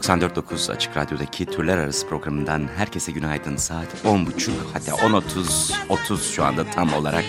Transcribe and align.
...94.9 0.00 0.72
Açık 0.72 0.96
Radyo'daki 0.96 1.46
Türler 1.46 1.78
Arası 1.78 2.08
programından 2.08 2.68
herkese 2.76 3.12
günaydın. 3.12 3.56
Saat 3.56 3.86
10.30 4.04 4.50
hatta 4.72 4.92
10.30 4.92 5.72
30 5.88 6.30
şu 6.32 6.44
anda 6.44 6.64
tam 6.64 6.94
olarak. 6.94 7.24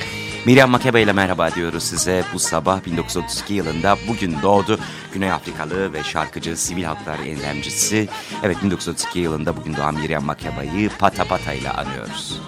Miriam 0.45 0.69
Makeba 0.69 0.99
ile 0.99 1.13
merhaba 1.13 1.51
diyoruz 1.51 1.83
size. 1.83 2.23
Bu 2.33 2.39
sabah 2.39 2.85
1932 2.85 3.53
yılında 3.53 3.97
bugün 4.07 4.41
doğdu. 4.41 4.79
Güney 5.13 5.31
Afrikalı 5.31 5.93
ve 5.93 6.03
şarkıcı 6.03 6.57
sivil 6.57 6.83
haklar 6.83 7.19
eylemcisi. 7.19 8.09
Evet 8.43 8.57
1932 8.63 9.19
yılında 9.19 9.57
bugün 9.57 9.75
doğan 9.75 9.95
Miriam 9.95 10.23
Makeba'yı 10.23 10.89
Pata 10.99 11.25
Pata 11.25 11.53
ile 11.53 11.69
anıyoruz. 11.69 12.41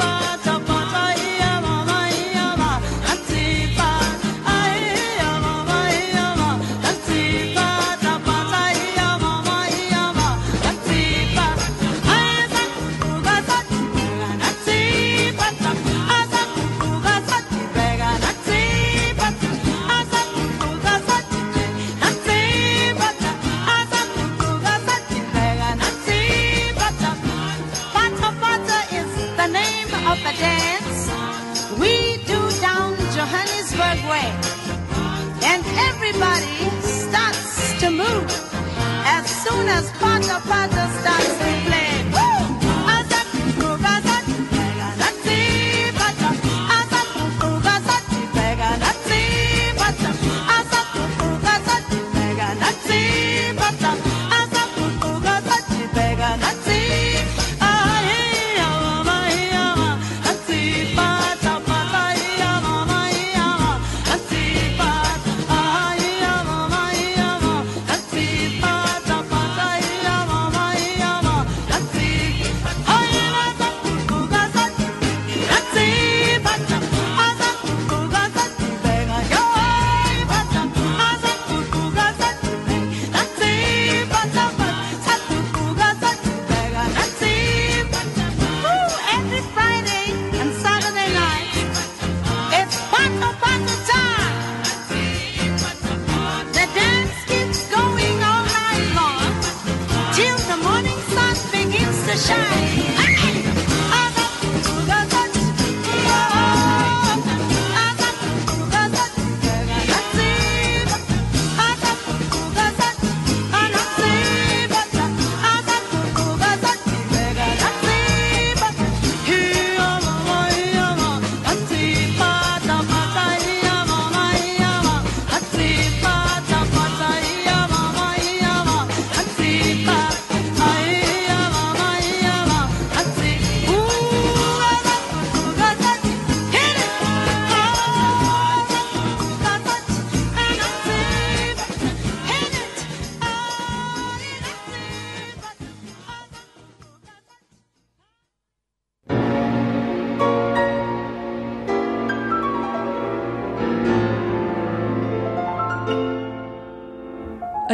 as 0.00 0.09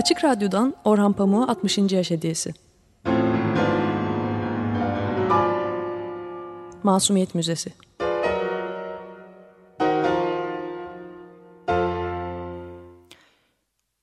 Açık 0.06 0.24
Radyo'dan 0.24 0.74
Orhan 0.84 1.12
Pamuk'a 1.12 1.52
60. 1.52 1.78
yaş 1.78 2.10
hediyesi. 2.10 2.54
Masumiyet 6.82 7.34
Müzesi 7.34 7.72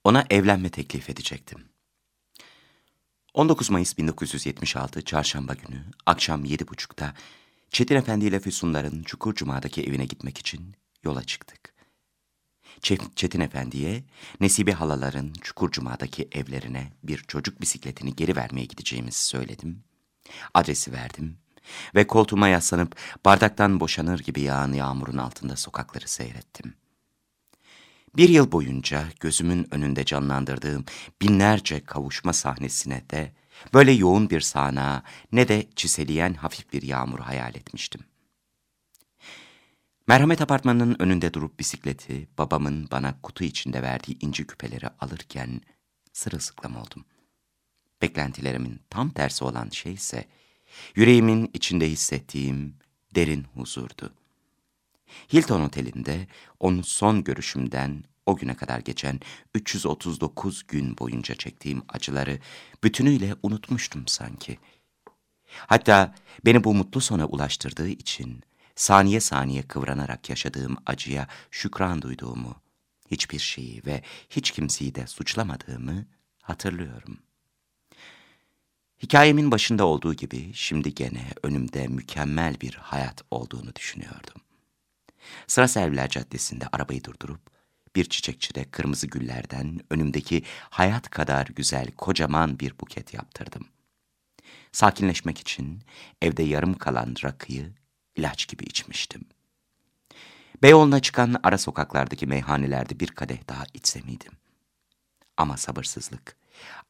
Ona 0.03 0.25
evlenme 0.29 0.69
teklif 0.69 1.09
edecektim. 1.09 1.59
19 3.33 3.69
Mayıs 3.69 3.97
1976 3.97 5.01
Çarşamba 5.01 5.53
günü 5.53 5.83
akşam 6.05 6.45
7.30'da 6.45 7.13
Çetin 7.69 7.95
Efendi 7.95 8.25
ile 8.25 8.39
Füsunların 8.39 9.03
Çukurcuma'daki 9.03 9.83
evine 9.83 10.05
gitmek 10.05 10.37
için 10.37 10.75
yola 11.03 11.23
çıktık. 11.23 11.72
Çetin 13.15 13.39
Efendi'ye 13.39 14.03
Nesibe 14.39 14.71
halaların 14.71 15.33
Çukurcuma'daki 15.41 16.27
evlerine 16.31 16.91
bir 17.03 17.17
çocuk 17.17 17.61
bisikletini 17.61 18.15
geri 18.15 18.35
vermeye 18.35 18.65
gideceğimizi 18.65 19.25
söyledim. 19.25 19.83
Adresi 20.53 20.91
verdim 20.91 21.37
ve 21.95 22.07
koltuğuma 22.07 22.47
yaslanıp 22.47 22.95
bardaktan 23.25 23.79
boşanır 23.79 24.19
gibi 24.19 24.41
yağan 24.41 24.73
yağmurun 24.73 25.17
altında 25.17 25.55
sokakları 25.55 26.07
seyrettim. 26.07 26.73
Bir 28.15 28.29
yıl 28.29 28.51
boyunca 28.51 29.03
gözümün 29.19 29.67
önünde 29.71 30.05
canlandırdığım 30.05 30.85
binlerce 31.21 31.85
kavuşma 31.85 32.33
sahnesine 32.33 33.03
de 33.09 33.33
böyle 33.73 33.91
yoğun 33.91 34.29
bir 34.29 34.41
sahna 34.41 35.03
ne 35.31 35.47
de 35.47 35.67
çiseleyen 35.75 36.33
hafif 36.33 36.73
bir 36.73 36.81
yağmur 36.81 37.19
hayal 37.19 37.55
etmiştim. 37.55 38.01
Merhamet 40.07 40.41
apartmanının 40.41 40.95
önünde 40.99 41.33
durup 41.33 41.59
bisikleti, 41.59 42.27
babamın 42.37 42.87
bana 42.91 43.21
kutu 43.21 43.43
içinde 43.43 43.81
verdiği 43.81 44.17
inci 44.19 44.47
küpeleri 44.47 44.87
alırken 44.99 45.61
sırılsıklam 46.13 46.75
oldum. 46.75 47.05
Beklentilerimin 48.01 48.81
tam 48.89 49.09
tersi 49.09 49.43
olan 49.43 49.69
şey 49.69 49.93
ise 49.93 50.25
yüreğimin 50.95 51.51
içinde 51.53 51.89
hissettiğim 51.89 52.75
derin 53.15 53.45
huzurdu. 53.55 54.13
Hilton 55.33 55.61
Oteli'nde 55.61 56.27
onun 56.59 56.81
son 56.81 57.23
görüşümden 57.23 58.03
o 58.25 58.35
güne 58.35 58.55
kadar 58.55 58.79
geçen 58.79 59.19
339 59.55 60.63
gün 60.67 60.97
boyunca 60.97 61.35
çektiğim 61.35 61.81
acıları 61.89 62.39
bütünüyle 62.83 63.35
unutmuştum 63.43 64.07
sanki. 64.07 64.59
Hatta 65.55 66.15
beni 66.45 66.63
bu 66.63 66.73
mutlu 66.73 67.01
sona 67.01 67.25
ulaştırdığı 67.25 67.89
için 67.89 68.43
saniye 68.75 69.19
saniye 69.19 69.63
kıvranarak 69.63 70.29
yaşadığım 70.29 70.77
acıya 70.85 71.27
şükran 71.51 72.01
duyduğumu 72.01 72.55
hiçbir 73.11 73.39
şeyi 73.39 73.81
ve 73.85 74.01
hiç 74.29 74.51
kimseyi 74.51 74.95
de 74.95 75.07
suçlamadığımı 75.07 76.05
hatırlıyorum. 76.41 77.19
Hikayemin 79.03 79.51
başında 79.51 79.85
olduğu 79.85 80.13
gibi 80.13 80.51
şimdi 80.53 80.93
gene 80.93 81.27
önümde 81.43 81.87
mükemmel 81.87 82.61
bir 82.61 82.73
hayat 82.73 83.21
olduğunu 83.31 83.75
düşünüyordum. 83.75 84.41
Sıra 85.47 85.67
Serviler 85.67 86.09
Caddesi'nde 86.09 86.67
arabayı 86.71 87.03
durdurup 87.03 87.41
bir 87.95 88.05
çiçekçide 88.05 88.63
kırmızı 88.63 89.07
güllerden 89.07 89.79
önümdeki 89.89 90.43
hayat 90.69 91.09
kadar 91.09 91.47
güzel 91.47 91.91
kocaman 91.91 92.59
bir 92.59 92.79
buket 92.79 93.13
yaptırdım. 93.13 93.67
Sakinleşmek 94.71 95.39
için 95.39 95.83
evde 96.21 96.43
yarım 96.43 96.73
kalan 96.73 97.15
rakıyı 97.23 97.73
ilaç 98.15 98.47
gibi 98.47 98.63
içmiştim. 98.63 99.25
Beyoğlu'na 100.63 100.99
çıkan 100.99 101.35
ara 101.43 101.57
sokaklardaki 101.57 102.27
meyhanelerde 102.27 102.99
bir 102.99 103.07
kadeh 103.07 103.47
daha 103.49 103.63
içse 103.73 104.01
miydim? 104.01 104.31
Ama 105.37 105.57
sabırsızlık, 105.57 106.37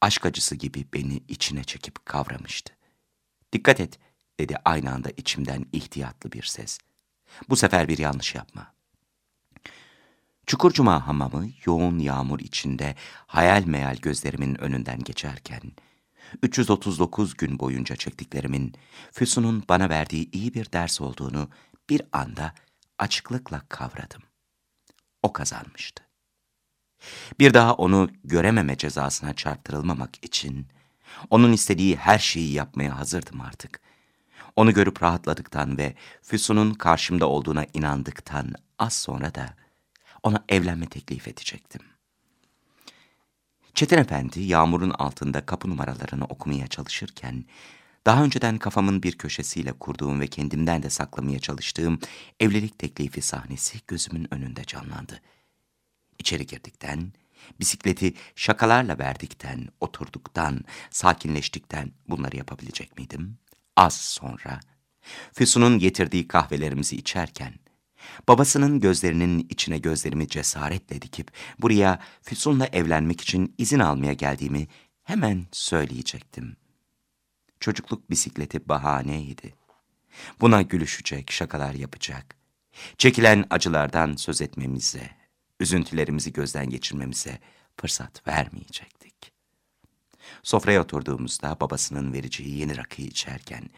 aşk 0.00 0.26
acısı 0.26 0.56
gibi 0.56 0.86
beni 0.94 1.22
içine 1.28 1.64
çekip 1.64 2.06
kavramıştı. 2.06 2.76
Dikkat 3.52 3.80
et, 3.80 3.98
dedi 4.40 4.56
aynı 4.64 4.92
anda 4.92 5.10
içimden 5.16 5.66
ihtiyatlı 5.72 6.32
bir 6.32 6.42
ses. 6.42 6.78
Bu 7.48 7.56
sefer 7.56 7.88
bir 7.88 7.98
yanlış 7.98 8.34
yapma. 8.34 8.74
Çukurcuma 10.46 11.06
hamamı 11.06 11.48
yoğun 11.64 11.98
yağmur 11.98 12.40
içinde 12.40 12.94
hayal 13.26 13.64
meyal 13.66 13.96
gözlerimin 13.96 14.54
önünden 14.54 14.98
geçerken, 14.98 15.62
339 16.42 17.36
gün 17.36 17.58
boyunca 17.58 17.96
çektiklerimin 17.96 18.74
Füsun'un 19.12 19.64
bana 19.68 19.88
verdiği 19.88 20.30
iyi 20.30 20.54
bir 20.54 20.72
ders 20.72 21.00
olduğunu 21.00 21.48
bir 21.90 22.02
anda 22.12 22.54
açıklıkla 22.98 23.62
kavradım. 23.68 24.22
O 25.22 25.32
kazanmıştı. 25.32 26.04
Bir 27.38 27.54
daha 27.54 27.74
onu 27.74 28.10
görememe 28.24 28.76
cezasına 28.76 29.34
çarptırılmamak 29.34 30.24
için 30.24 30.66
onun 31.30 31.52
istediği 31.52 31.96
her 31.96 32.18
şeyi 32.18 32.52
yapmaya 32.52 32.98
hazırdım 32.98 33.40
artık. 33.40 33.80
Onu 34.56 34.74
görüp 34.74 35.02
rahatladıktan 35.02 35.78
ve 35.78 35.94
Füsun'un 36.22 36.74
karşımda 36.74 37.26
olduğuna 37.26 37.66
inandıktan 37.74 38.52
az 38.78 38.92
sonra 38.92 39.34
da 39.34 39.54
ona 40.22 40.44
evlenme 40.48 40.86
teklif 40.86 41.28
edecektim. 41.28 41.93
Çetin 43.74 43.98
Efendi 43.98 44.40
yağmurun 44.40 44.90
altında 44.90 45.46
kapı 45.46 45.70
numaralarını 45.70 46.24
okumaya 46.24 46.66
çalışırken, 46.66 47.44
daha 48.06 48.24
önceden 48.24 48.58
kafamın 48.58 49.02
bir 49.02 49.18
köşesiyle 49.18 49.72
kurduğum 49.72 50.20
ve 50.20 50.26
kendimden 50.26 50.82
de 50.82 50.90
saklamaya 50.90 51.38
çalıştığım 51.38 51.98
evlilik 52.40 52.78
teklifi 52.78 53.22
sahnesi 53.22 53.78
gözümün 53.88 54.34
önünde 54.34 54.64
canlandı. 54.64 55.20
İçeri 56.18 56.46
girdikten, 56.46 57.12
bisikleti 57.60 58.14
şakalarla 58.36 58.98
verdikten, 58.98 59.68
oturduktan, 59.80 60.60
sakinleştikten 60.90 61.92
bunları 62.08 62.36
yapabilecek 62.36 62.98
miydim? 62.98 63.38
Az 63.76 63.94
sonra, 63.94 64.60
Füsun'un 65.32 65.78
getirdiği 65.78 66.28
kahvelerimizi 66.28 66.96
içerken, 66.96 67.54
babasının 68.28 68.80
gözlerinin 68.80 69.46
içine 69.50 69.78
gözlerimi 69.78 70.28
cesaretle 70.28 71.02
dikip 71.02 71.30
buraya 71.58 71.98
Füsun'la 72.22 72.66
evlenmek 72.66 73.20
için 73.20 73.54
izin 73.58 73.78
almaya 73.78 74.12
geldiğimi 74.12 74.68
hemen 75.02 75.46
söyleyecektim. 75.52 76.56
Çocukluk 77.60 78.10
bisikleti 78.10 78.68
bahaneydi. 78.68 79.54
Buna 80.40 80.62
gülüşecek, 80.62 81.32
şakalar 81.32 81.74
yapacak. 81.74 82.36
Çekilen 82.98 83.44
acılardan 83.50 84.16
söz 84.16 84.42
etmemize, 84.42 85.10
üzüntülerimizi 85.60 86.32
gözden 86.32 86.70
geçirmemize 86.70 87.38
fırsat 87.76 88.26
vermeyecektik. 88.26 89.32
Sofraya 90.42 90.82
oturduğumuzda 90.82 91.56
babasının 91.60 92.12
vereceği 92.12 92.58
yeni 92.58 92.76
rakıyı 92.76 93.08
içerken, 93.08 93.70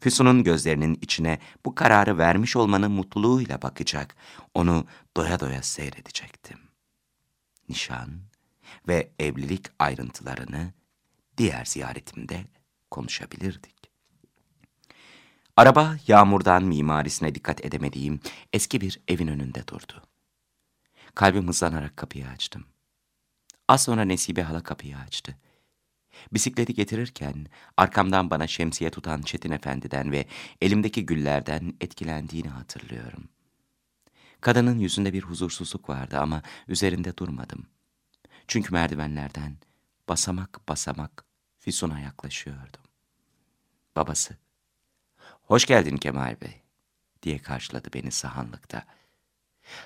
Füsun'un 0.00 0.44
gözlerinin 0.44 0.98
içine 1.02 1.38
bu 1.64 1.74
kararı 1.74 2.18
vermiş 2.18 2.56
olmanın 2.56 2.90
mutluluğuyla 2.90 3.62
bakacak, 3.62 4.16
onu 4.54 4.86
doya 5.16 5.40
doya 5.40 5.62
seyredecektim. 5.62 6.58
Nişan 7.68 8.20
ve 8.88 9.12
evlilik 9.18 9.66
ayrıntılarını 9.78 10.72
diğer 11.38 11.64
ziyaretimde 11.64 12.44
konuşabilirdik. 12.90 13.78
Araba 15.56 15.96
yağmurdan 16.06 16.64
mimarisine 16.64 17.34
dikkat 17.34 17.64
edemediğim 17.64 18.20
eski 18.52 18.80
bir 18.80 19.00
evin 19.08 19.28
önünde 19.28 19.66
durdu. 19.66 20.02
Kalbim 21.14 21.48
hızlanarak 21.48 21.96
kapıyı 21.96 22.28
açtım. 22.28 22.64
Az 23.68 23.82
sonra 23.82 24.04
Nesibe 24.04 24.42
hala 24.42 24.62
kapıyı 24.62 24.98
açtı. 24.98 25.36
Bisikleti 26.32 26.74
getirirken 26.74 27.46
arkamdan 27.76 28.30
bana 28.30 28.46
şemsiye 28.46 28.90
tutan 28.90 29.22
Çetin 29.22 29.50
Efendi'den 29.50 30.12
ve 30.12 30.26
elimdeki 30.60 31.06
güllerden 31.06 31.74
etkilendiğini 31.80 32.48
hatırlıyorum. 32.48 33.28
Kadının 34.40 34.78
yüzünde 34.78 35.12
bir 35.12 35.22
huzursuzluk 35.22 35.88
vardı 35.88 36.18
ama 36.18 36.42
üzerinde 36.68 37.16
durmadım. 37.16 37.66
Çünkü 38.48 38.72
merdivenlerden 38.72 39.56
basamak 40.08 40.68
basamak 40.68 41.24
Füsun'a 41.58 42.00
yaklaşıyordum. 42.00 42.82
Babası, 43.96 44.36
''Hoş 45.42 45.66
geldin 45.66 45.96
Kemal 45.96 46.36
Bey.'' 46.40 46.62
diye 47.22 47.38
karşıladı 47.38 47.88
beni 47.94 48.10
sahanlıkta. 48.10 48.86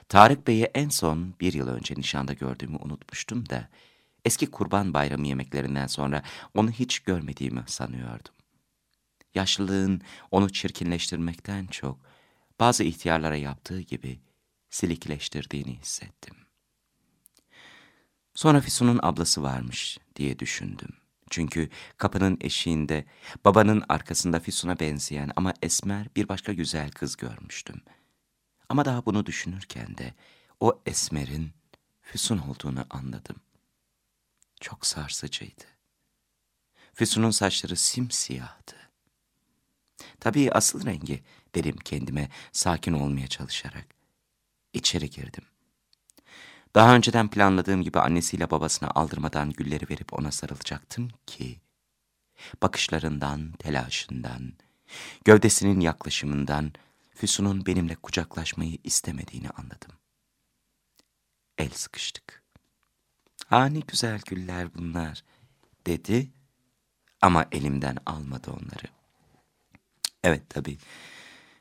Tarık 0.08 0.46
Bey'i 0.46 0.64
en 0.64 0.88
son 0.88 1.34
bir 1.40 1.52
yıl 1.52 1.68
önce 1.68 1.94
nişanda 1.94 2.32
gördüğümü 2.32 2.76
unutmuştum 2.76 3.48
da, 3.48 3.68
eski 4.24 4.50
kurban 4.50 4.94
bayramı 4.94 5.26
yemeklerinden 5.26 5.86
sonra 5.86 6.22
onu 6.54 6.70
hiç 6.70 6.98
görmediğimi 6.98 7.64
sanıyordum. 7.66 8.34
Yaşlılığın 9.34 10.02
onu 10.30 10.52
çirkinleştirmekten 10.52 11.66
çok, 11.66 11.98
bazı 12.60 12.84
ihtiyarlara 12.84 13.36
yaptığı 13.36 13.80
gibi 13.80 14.20
silikleştirdiğini 14.70 15.78
hissettim. 15.78 16.36
Sonra 18.34 18.60
Füsun'un 18.60 19.00
ablası 19.02 19.42
varmış 19.42 19.98
diye 20.16 20.38
düşündüm. 20.38 20.88
Çünkü 21.30 21.68
kapının 21.96 22.38
eşiğinde 22.40 23.04
babanın 23.44 23.84
arkasında 23.88 24.40
Füsun'a 24.40 24.80
benzeyen 24.80 25.30
ama 25.36 25.54
esmer 25.62 26.06
bir 26.16 26.28
başka 26.28 26.52
güzel 26.52 26.90
kız 26.90 27.16
görmüştüm. 27.16 27.80
Ama 28.68 28.84
daha 28.84 29.06
bunu 29.06 29.26
düşünürken 29.26 29.98
de 29.98 30.14
o 30.60 30.82
esmerin 30.86 31.50
Füsun 32.02 32.38
olduğunu 32.38 32.84
anladım. 32.90 33.36
Çok 34.62 34.86
sarsıcıydı. 34.86 35.64
Füsun'un 36.94 37.30
saçları 37.30 37.76
simsiyahtı. 37.76 38.76
Tabii 40.20 40.52
asıl 40.52 40.86
rengi 40.86 41.22
dedim 41.54 41.76
kendime 41.76 42.30
sakin 42.52 42.92
olmaya 42.92 43.28
çalışarak. 43.28 43.86
İçeri 44.72 45.10
girdim. 45.10 45.44
Daha 46.74 46.94
önceden 46.94 47.30
planladığım 47.30 47.82
gibi 47.82 48.00
annesiyle 48.00 48.50
babasına 48.50 48.90
aldırmadan 48.90 49.50
gülleri 49.50 49.88
verip 49.90 50.12
ona 50.12 50.30
sarılacaktım 50.30 51.08
ki, 51.26 51.60
bakışlarından, 52.62 53.52
telaşından, 53.52 54.52
gövdesinin 55.24 55.80
yaklaşımından 55.80 56.72
Füsun'un 57.14 57.66
benimle 57.66 57.94
kucaklaşmayı 57.94 58.78
istemediğini 58.84 59.50
anladım. 59.50 59.92
El 61.58 61.70
sıkıştık. 61.70 62.41
Ha 63.52 63.66
ne 63.66 63.80
güzel 63.80 64.20
güller 64.26 64.74
bunlar, 64.74 65.24
dedi 65.86 66.30
ama 67.20 67.46
elimden 67.52 67.96
almadı 68.06 68.50
onları. 68.50 68.86
Evet 70.24 70.42
tabii, 70.48 70.78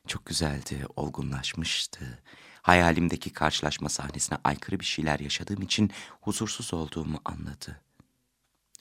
çok 0.08 0.26
güzeldi, 0.26 0.86
olgunlaşmıştı. 0.96 2.20
Hayalimdeki 2.62 3.34
karşılaşma 3.34 3.90
sahnesine 3.90 4.38
aykırı 4.44 4.80
bir 4.80 4.86
şeyler 4.86 5.20
yaşadığım 5.20 5.62
için 5.62 5.92
huzursuz 6.22 6.74
olduğumu 6.74 7.22
anladı. 7.26 7.82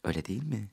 Öyle 0.05 0.25
değil 0.25 0.45
mi? 0.45 0.69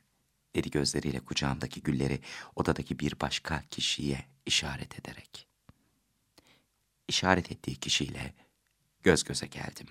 dedi 0.55 0.71
gözleriyle 0.71 1.19
kucağımdaki 1.19 1.81
gülleri 1.81 2.19
odadaki 2.55 2.99
bir 2.99 3.19
başka 3.19 3.63
kişiye 3.71 4.25
işaret 4.45 4.99
ederek. 4.99 5.47
İşaret 7.07 7.51
ettiği 7.51 7.75
kişiyle 7.75 8.33
göz 9.03 9.23
göze 9.23 9.47
geldim. 9.47 9.87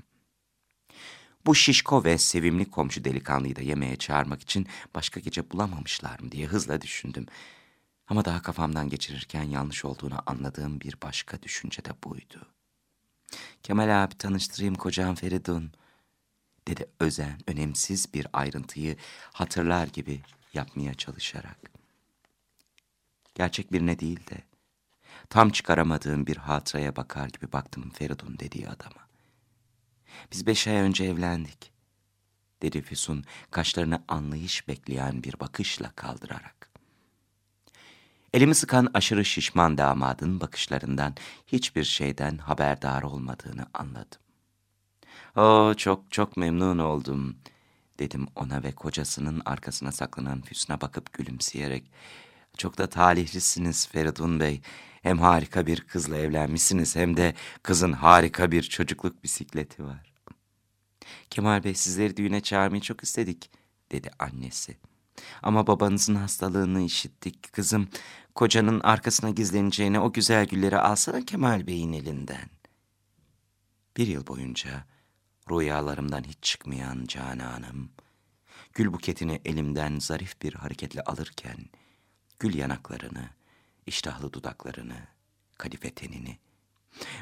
Bu 1.46 1.54
şişko 1.54 2.04
ve 2.04 2.18
sevimli 2.18 2.70
komşu 2.70 3.04
delikanlıyı 3.04 3.56
da 3.56 3.60
yemeğe 3.60 3.96
çağırmak 3.96 4.42
için 4.42 4.66
başka 4.94 5.20
gece 5.20 5.50
bulamamışlar 5.50 6.20
mı 6.20 6.32
diye 6.32 6.46
hızla 6.46 6.80
düşündüm. 6.80 7.26
Ama 8.08 8.24
daha 8.24 8.42
kafamdan 8.42 8.88
geçirirken 8.88 9.42
yanlış 9.42 9.84
olduğunu 9.84 10.22
anladığım 10.26 10.80
bir 10.80 10.96
başka 11.02 11.42
düşünce 11.42 11.84
de 11.84 11.90
buydu. 12.04 12.46
Kemal 13.62 14.04
abi 14.04 14.14
tanıştırayım 14.18 14.74
kocam 14.74 15.14
Feridun, 15.14 15.72
dedi 16.68 16.86
özen, 17.00 17.38
önemsiz 17.46 18.14
bir 18.14 18.26
ayrıntıyı 18.32 18.96
hatırlar 19.32 19.86
gibi 19.86 20.20
yapmaya 20.54 20.94
çalışarak. 20.94 21.58
Gerçek 23.34 23.72
birine 23.72 23.98
değil 23.98 24.20
de, 24.30 24.42
tam 25.30 25.50
çıkaramadığım 25.50 26.26
bir 26.26 26.36
hatıraya 26.36 26.96
bakar 26.96 27.28
gibi 27.28 27.52
baktım 27.52 27.90
Feridun 27.90 28.38
dediği 28.38 28.68
adama. 28.68 29.05
Biz 30.32 30.46
beş 30.46 30.66
ay 30.68 30.74
önce 30.74 31.04
evlendik, 31.04 31.72
dedi 32.62 32.82
Füsun 32.82 33.24
kaşlarını 33.50 34.02
anlayış 34.08 34.68
bekleyen 34.68 35.22
bir 35.22 35.40
bakışla 35.40 35.90
kaldırarak. 35.90 36.70
Elimi 38.32 38.54
sıkan 38.54 38.90
aşırı 38.94 39.24
şişman 39.24 39.78
damadın 39.78 40.40
bakışlarından 40.40 41.14
hiçbir 41.46 41.84
şeyden 41.84 42.38
haberdar 42.38 43.02
olmadığını 43.02 43.66
anladım. 43.74 44.20
Oo 45.36 45.74
çok 45.74 46.12
çok 46.12 46.36
memnun 46.36 46.78
oldum 46.78 47.36
dedim 47.98 48.26
ona 48.34 48.62
ve 48.62 48.72
kocasının 48.72 49.42
arkasına 49.44 49.92
saklanan 49.92 50.40
Füsun'a 50.40 50.80
bakıp 50.80 51.12
gülümseyerek. 51.12 51.90
Çok 52.56 52.78
da 52.78 52.86
talihlisiniz 52.86 53.88
Feridun 53.88 54.40
Bey. 54.40 54.60
Hem 55.06 55.18
harika 55.18 55.66
bir 55.66 55.80
kızla 55.80 56.16
evlenmişsiniz 56.16 56.96
hem 56.96 57.16
de 57.16 57.34
kızın 57.62 57.92
harika 57.92 58.52
bir 58.52 58.62
çocukluk 58.62 59.24
bisikleti 59.24 59.84
var. 59.84 60.14
Kemal 61.30 61.64
Bey 61.64 61.74
sizleri 61.74 62.16
düğüne 62.16 62.40
çağırmayı 62.40 62.82
çok 62.82 63.02
istedik 63.02 63.50
dedi 63.92 64.10
annesi. 64.18 64.76
Ama 65.42 65.66
babanızın 65.66 66.14
hastalığını 66.14 66.82
işittik 66.82 67.52
kızım. 67.52 67.88
Kocanın 68.34 68.80
arkasına 68.80 69.30
gizleneceğine 69.30 70.00
o 70.00 70.12
güzel 70.12 70.46
gülleri 70.46 70.78
alsana 70.78 71.24
Kemal 71.24 71.66
Bey'in 71.66 71.92
elinden. 71.92 72.50
Bir 73.96 74.06
yıl 74.06 74.26
boyunca 74.26 74.84
rüyalarımdan 75.50 76.24
hiç 76.24 76.38
çıkmayan 76.42 77.04
Canan'ım, 77.08 77.90
gül 78.72 78.92
buketini 78.92 79.40
elimden 79.44 79.98
zarif 79.98 80.42
bir 80.42 80.54
hareketle 80.54 81.02
alırken, 81.02 81.58
gül 82.38 82.54
yanaklarını, 82.54 83.35
iştahlı 83.86 84.32
dudaklarını, 84.32 85.08
kadife 85.58 85.90
tenini 85.90 86.38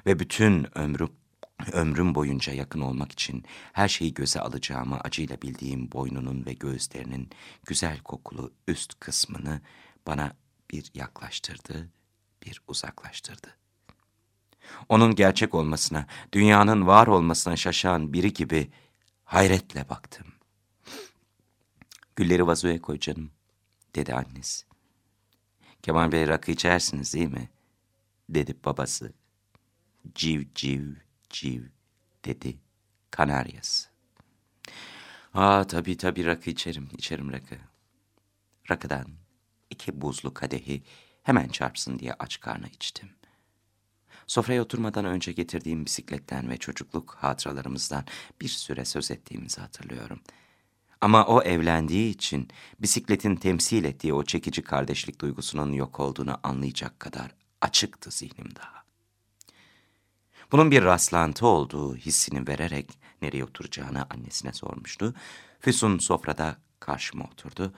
ve 0.06 0.18
bütün 0.18 0.78
ömrüm, 0.78 1.12
ömrüm 1.72 2.14
boyunca 2.14 2.52
yakın 2.52 2.80
olmak 2.80 3.12
için 3.12 3.44
her 3.72 3.88
şeyi 3.88 4.14
göze 4.14 4.40
alacağımı 4.40 5.00
acıyla 5.00 5.42
bildiğim 5.42 5.92
boynunun 5.92 6.46
ve 6.46 6.52
göğüslerinin 6.52 7.30
güzel 7.66 7.98
kokulu 7.98 8.52
üst 8.68 9.00
kısmını 9.00 9.60
bana 10.06 10.36
bir 10.70 10.90
yaklaştırdı, 10.94 11.90
bir 12.46 12.60
uzaklaştırdı. 12.68 13.56
Onun 14.88 15.14
gerçek 15.14 15.54
olmasına, 15.54 16.06
dünyanın 16.32 16.86
var 16.86 17.06
olmasına 17.06 17.56
şaşan 17.56 18.12
biri 18.12 18.32
gibi 18.32 18.70
hayretle 19.24 19.88
baktım. 19.88 20.26
Gülleri 22.16 22.46
vazoya 22.46 22.82
koy 22.82 22.98
canım, 22.98 23.30
dedi 23.94 24.14
annesi. 24.14 24.73
Kemal 25.84 26.12
Bey 26.12 26.28
rakı 26.28 26.52
içersiniz 26.52 27.14
değil 27.14 27.28
mi? 27.28 27.48
Dedi 28.28 28.56
babası. 28.64 29.12
Civ 30.14 30.42
civ 30.54 30.92
civ 31.30 31.62
dedi 32.24 32.58
kanaryası. 33.10 33.88
Aa 35.34 35.66
tabii 35.66 35.96
tabii 35.96 36.24
rakı 36.24 36.50
içerim, 36.50 36.88
içerim 36.98 37.32
rakı. 37.32 37.56
Rakıdan 38.70 39.06
iki 39.70 40.00
buzlu 40.00 40.34
kadehi 40.34 40.82
hemen 41.22 41.48
çarpsın 41.48 41.98
diye 41.98 42.14
aç 42.18 42.40
karnı 42.40 42.68
içtim. 42.68 43.08
Sofraya 44.26 44.62
oturmadan 44.62 45.04
önce 45.04 45.32
getirdiğim 45.32 45.84
bisikletten 45.84 46.50
ve 46.50 46.56
çocukluk 46.56 47.14
hatıralarımızdan 47.14 48.04
bir 48.40 48.48
süre 48.48 48.84
söz 48.84 49.10
ettiğimizi 49.10 49.60
hatırlıyorum. 49.60 50.20
Ama 51.04 51.26
o 51.26 51.42
evlendiği 51.42 52.10
için 52.10 52.48
bisikletin 52.78 53.36
temsil 53.36 53.84
ettiği 53.84 54.14
o 54.14 54.24
çekici 54.24 54.62
kardeşlik 54.62 55.20
duygusunun 55.20 55.72
yok 55.72 56.00
olduğunu 56.00 56.38
anlayacak 56.42 57.00
kadar 57.00 57.34
açıktı 57.60 58.10
zihnim 58.10 58.56
daha. 58.56 58.84
Bunun 60.52 60.70
bir 60.70 60.82
rastlantı 60.82 61.46
olduğu 61.46 61.96
hissini 61.96 62.48
vererek 62.48 62.98
nereye 63.22 63.44
oturacağını 63.44 64.06
annesine 64.10 64.52
sormuştu. 64.52 65.14
Füsun 65.60 65.98
sofrada 65.98 66.56
karşıma 66.80 67.24
oturdu 67.24 67.74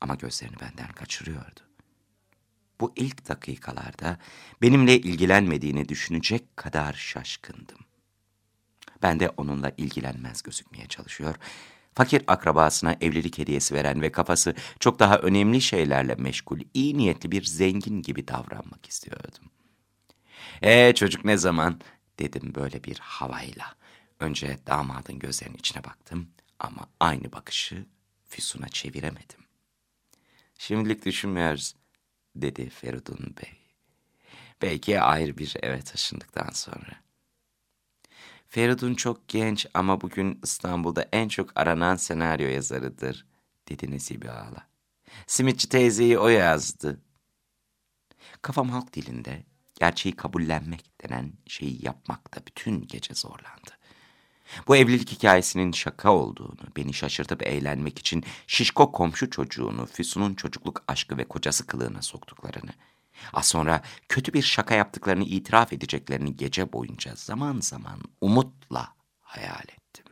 ama 0.00 0.14
gözlerini 0.14 0.60
benden 0.60 0.92
kaçırıyordu. 0.92 1.60
Bu 2.80 2.92
ilk 2.96 3.28
dakikalarda 3.28 4.18
benimle 4.62 4.98
ilgilenmediğini 4.98 5.88
düşünecek 5.88 6.56
kadar 6.56 6.92
şaşkındım. 6.92 7.78
Ben 9.02 9.20
de 9.20 9.28
onunla 9.28 9.72
ilgilenmez 9.76 10.42
gözükmeye 10.42 10.86
çalışıyor. 10.86 11.34
Fakir 11.94 12.22
akrabasına 12.26 12.96
evlilik 13.00 13.38
hediyesi 13.38 13.74
veren 13.74 14.02
ve 14.02 14.12
kafası 14.12 14.54
çok 14.80 14.98
daha 14.98 15.18
önemli 15.18 15.60
şeylerle 15.60 16.14
meşgul, 16.14 16.60
iyi 16.74 16.98
niyetli 16.98 17.32
bir 17.32 17.44
zengin 17.44 18.02
gibi 18.02 18.28
davranmak 18.28 18.86
istiyordum. 18.88 19.50
Ee 20.62 20.92
çocuk 20.94 21.24
ne 21.24 21.36
zaman? 21.36 21.80
dedim 22.18 22.54
böyle 22.54 22.84
bir 22.84 22.98
havayla. 22.98 23.74
Önce 24.20 24.58
damadın 24.66 25.18
gözlerinin 25.18 25.58
içine 25.58 25.84
baktım 25.84 26.30
ama 26.58 26.88
aynı 27.00 27.32
bakışı 27.32 27.86
Füsun'a 28.28 28.68
çeviremedim. 28.68 29.44
Şimdilik 30.58 31.06
düşünmüyoruz 31.06 31.74
dedi 32.36 32.70
Feridun 32.70 33.36
Bey. 33.42 33.52
Belki 34.62 35.00
ayrı 35.00 35.38
bir 35.38 35.56
eve 35.62 35.82
taşındıktan 35.82 36.50
sonra. 36.52 37.03
Feridun 38.54 38.94
çok 38.94 39.28
genç 39.28 39.66
ama 39.74 40.00
bugün 40.00 40.40
İstanbul'da 40.42 41.08
en 41.12 41.28
çok 41.28 41.50
aranan 41.56 41.96
senaryo 41.96 42.48
yazarıdır, 42.48 43.26
dedi 43.68 43.90
Nesibe 43.90 44.30
Ağla. 44.30 44.66
Simitçi 45.26 45.68
teyzeyi 45.68 46.18
o 46.18 46.28
yazdı. 46.28 47.00
Kafam 48.42 48.70
halk 48.70 48.92
dilinde 48.92 49.44
gerçeği 49.80 50.16
kabullenmek 50.16 51.02
denen 51.02 51.32
şeyi 51.46 51.84
yapmakta 51.84 52.40
bütün 52.46 52.86
gece 52.86 53.14
zorlandı. 53.14 53.70
Bu 54.68 54.76
evlilik 54.76 55.12
hikayesinin 55.12 55.72
şaka 55.72 56.12
olduğunu, 56.12 56.76
beni 56.76 56.94
şaşırtıp 56.94 57.46
eğlenmek 57.46 57.98
için 57.98 58.24
şişko 58.46 58.92
komşu 58.92 59.30
çocuğunu 59.30 59.86
Füsun'un 59.86 60.34
çocukluk 60.34 60.84
aşkı 60.88 61.16
ve 61.16 61.24
kocası 61.24 61.66
kılığına 61.66 62.02
soktuklarını, 62.02 62.72
az 63.32 63.48
sonra 63.48 63.82
kötü 64.08 64.32
bir 64.32 64.42
şaka 64.42 64.74
yaptıklarını 64.74 65.24
itiraf 65.24 65.72
edeceklerini 65.72 66.36
gece 66.36 66.72
boyunca 66.72 67.14
zaman 67.14 67.60
zaman 67.60 68.00
umutla 68.20 68.94
hayal 69.20 69.64
ettim. 69.68 70.04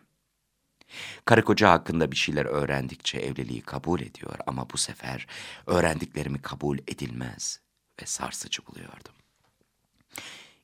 Karı 1.24 1.44
koca 1.44 1.70
hakkında 1.70 2.12
bir 2.12 2.16
şeyler 2.16 2.44
öğrendikçe 2.44 3.18
evliliği 3.18 3.60
kabul 3.60 4.00
ediyor 4.00 4.38
ama 4.46 4.70
bu 4.70 4.76
sefer 4.76 5.26
öğrendiklerimi 5.66 6.42
kabul 6.42 6.78
edilmez 6.78 7.60
ve 8.02 8.06
sarsıcı 8.06 8.66
buluyordum. 8.66 9.14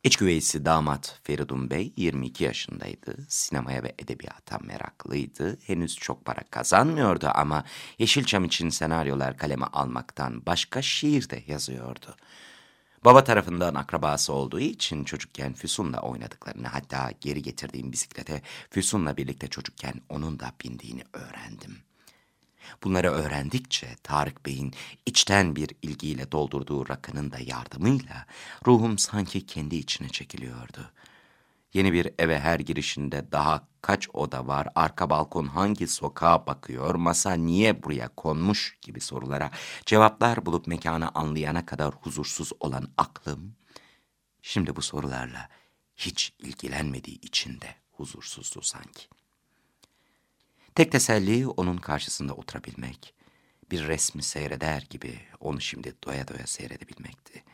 İç 0.04 0.16
güveysi 0.16 0.64
damat 0.64 1.20
Feridun 1.22 1.70
Bey 1.70 1.92
22 1.96 2.44
yaşındaydı. 2.44 3.16
Sinemaya 3.28 3.82
ve 3.82 3.94
edebiyata 3.98 4.58
meraklıydı. 4.58 5.58
Henüz 5.66 5.96
çok 5.96 6.24
para 6.24 6.40
kazanmıyordu 6.50 7.30
ama 7.34 7.64
Yeşilçam 7.98 8.44
için 8.44 8.68
senaryolar 8.68 9.36
kaleme 9.36 9.66
almaktan 9.66 10.46
başka 10.46 10.82
şiir 10.82 11.30
de 11.30 11.42
yazıyordu. 11.46 12.16
Baba 13.04 13.24
tarafından 13.24 13.74
akrabası 13.74 14.32
olduğu 14.32 14.60
için 14.60 15.04
çocukken 15.04 15.52
Füsun'la 15.52 16.00
oynadıklarını 16.00 16.68
hatta 16.68 17.12
geri 17.20 17.42
getirdiğim 17.42 17.92
bisiklete 17.92 18.42
Füsun'la 18.70 19.16
birlikte 19.16 19.48
çocukken 19.48 19.94
onun 20.08 20.40
da 20.40 20.52
bindiğini 20.64 21.02
öğrendim. 21.12 21.87
Bunları 22.84 23.10
öğrendikçe 23.10 23.96
Tarık 24.02 24.46
Bey'in 24.46 24.74
içten 25.06 25.56
bir 25.56 25.70
ilgiyle 25.82 26.32
doldurduğu 26.32 26.88
rakının 26.88 27.30
da 27.30 27.38
yardımıyla 27.38 28.26
ruhum 28.66 28.98
sanki 28.98 29.46
kendi 29.46 29.76
içine 29.76 30.08
çekiliyordu. 30.08 30.90
Yeni 31.74 31.92
bir 31.92 32.10
eve 32.18 32.40
her 32.40 32.60
girişinde 32.60 33.32
daha 33.32 33.68
kaç 33.82 34.08
oda 34.12 34.46
var, 34.46 34.68
arka 34.74 35.10
balkon 35.10 35.46
hangi 35.46 35.86
sokağa 35.86 36.46
bakıyor, 36.46 36.94
masa 36.94 37.32
niye 37.32 37.82
buraya 37.82 38.08
konmuş 38.08 38.78
gibi 38.82 39.00
sorulara 39.00 39.50
cevaplar 39.86 40.46
bulup 40.46 40.66
mekanı 40.66 41.08
anlayana 41.14 41.66
kadar 41.66 41.94
huzursuz 41.94 42.52
olan 42.60 42.88
aklım, 42.96 43.56
şimdi 44.42 44.76
bu 44.76 44.82
sorularla 44.82 45.48
hiç 45.96 46.32
ilgilenmediği 46.38 47.20
için 47.20 47.60
de 47.60 47.74
huzursuzdu 47.90 48.62
sanki. 48.62 49.08
Tek 50.78 50.92
teselli 50.92 51.46
onun 51.46 51.76
karşısında 51.76 52.34
oturabilmek. 52.34 53.14
Bir 53.70 53.86
resmi 53.86 54.22
seyreder 54.22 54.86
gibi 54.90 55.20
onu 55.40 55.60
şimdi 55.60 55.94
doya 56.04 56.28
doya 56.28 56.46
seyredebilmekti. 56.46 57.44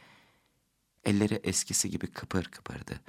Elleri 1.05 1.35
eskisi 1.35 1.91
gibi 1.91 2.07
kıpır 2.07 2.45
kıpırdı. 2.45 3.01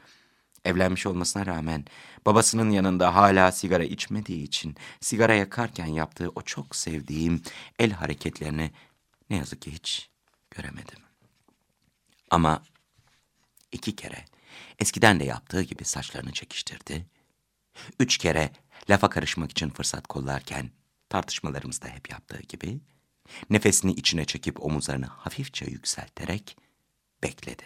Evlenmiş 0.66 1.06
olmasına 1.06 1.46
rağmen 1.46 1.86
babasının 2.26 2.70
yanında 2.70 3.16
hala 3.16 3.52
sigara 3.52 3.84
içmediği 3.84 4.44
için 4.44 4.76
sigara 5.02 5.34
yakarken 5.34 5.86
yaptığı 5.86 6.30
o 6.36 6.42
çok 6.42 6.76
sevdiğim 6.76 7.42
el 7.80 7.92
hareketlerini 7.92 8.72
ne 9.30 9.38
yazık 9.38 9.62
ki 9.62 9.72
hiç 9.72 10.10
göremedim. 10.52 11.00
Ama 12.32 12.64
iki 13.72 13.96
kere 13.96 14.26
eskiden 14.80 15.20
de 15.20 15.24
yaptığı 15.24 15.62
gibi 15.62 15.86
saçlarını 15.86 16.32
çekiştirdi. 16.32 17.06
Üç 18.00 18.18
kere 18.18 18.52
lafa 18.90 19.10
karışmak 19.10 19.52
için 19.52 19.70
fırsat 19.70 20.08
kollarken 20.08 20.70
tartışmalarımızda 21.10 21.88
hep 21.88 22.10
yaptığı 22.10 22.42
gibi 22.42 22.80
nefesini 23.50 23.92
içine 23.92 24.26
çekip 24.26 24.64
omuzlarını 24.64 25.06
hafifçe 25.06 25.66
yükselterek 25.66 26.58
bekledi. 27.24 27.64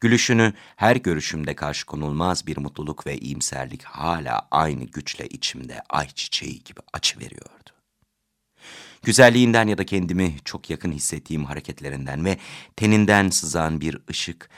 Gülüşünü 0.00 0.52
her 0.76 0.96
görüşümde 0.96 1.54
karşı 1.56 1.86
konulmaz 1.86 2.46
bir 2.46 2.56
mutluluk 2.56 3.06
ve 3.06 3.18
iyimserlik 3.18 3.82
hala 3.82 4.48
aynı 4.50 4.84
güçle 4.84 5.26
içimde 5.28 5.82
ay 5.90 6.08
çiçeği 6.08 6.64
gibi 6.64 6.80
açı 6.92 7.20
veriyordu. 7.20 7.70
Güzelliğinden 9.02 9.68
ya 9.68 9.78
da 9.78 9.86
kendimi 9.86 10.36
çok 10.44 10.70
yakın 10.70 10.92
hissettiğim 10.92 11.44
hareketlerinden 11.44 12.24
ve 12.24 12.38
teninden 12.76 13.28
sızan 13.30 13.80
bir 13.80 13.98
ışık 14.10 14.48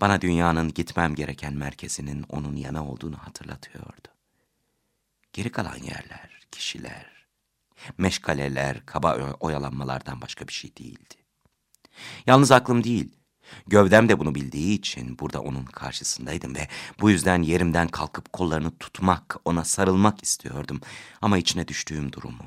bana 0.00 0.20
dünyanın 0.20 0.74
gitmem 0.74 1.14
gereken 1.14 1.54
merkezinin 1.54 2.24
onun 2.28 2.56
yana 2.56 2.88
olduğunu 2.88 3.16
hatırlatıyordu. 3.18 4.17
Geri 5.38 5.52
kalan 5.52 5.76
yerler, 5.76 6.30
kişiler, 6.50 7.06
meşgaleler, 7.98 8.86
kaba 8.86 9.36
oyalanmalardan 9.40 10.20
başka 10.20 10.48
bir 10.48 10.52
şey 10.52 10.76
değildi. 10.76 11.14
Yalnız 12.26 12.52
aklım 12.52 12.84
değil, 12.84 13.16
gövdem 13.66 14.08
de 14.08 14.18
bunu 14.18 14.34
bildiği 14.34 14.78
için 14.78 15.18
burada 15.18 15.40
onun 15.40 15.64
karşısındaydım 15.64 16.54
ve 16.54 16.68
bu 17.00 17.10
yüzden 17.10 17.42
yerimden 17.42 17.88
kalkıp 17.88 18.32
kollarını 18.32 18.78
tutmak, 18.78 19.36
ona 19.44 19.64
sarılmak 19.64 20.22
istiyordum. 20.22 20.80
Ama 21.22 21.38
içine 21.38 21.68
düştüğüm 21.68 22.12
durumu, 22.12 22.44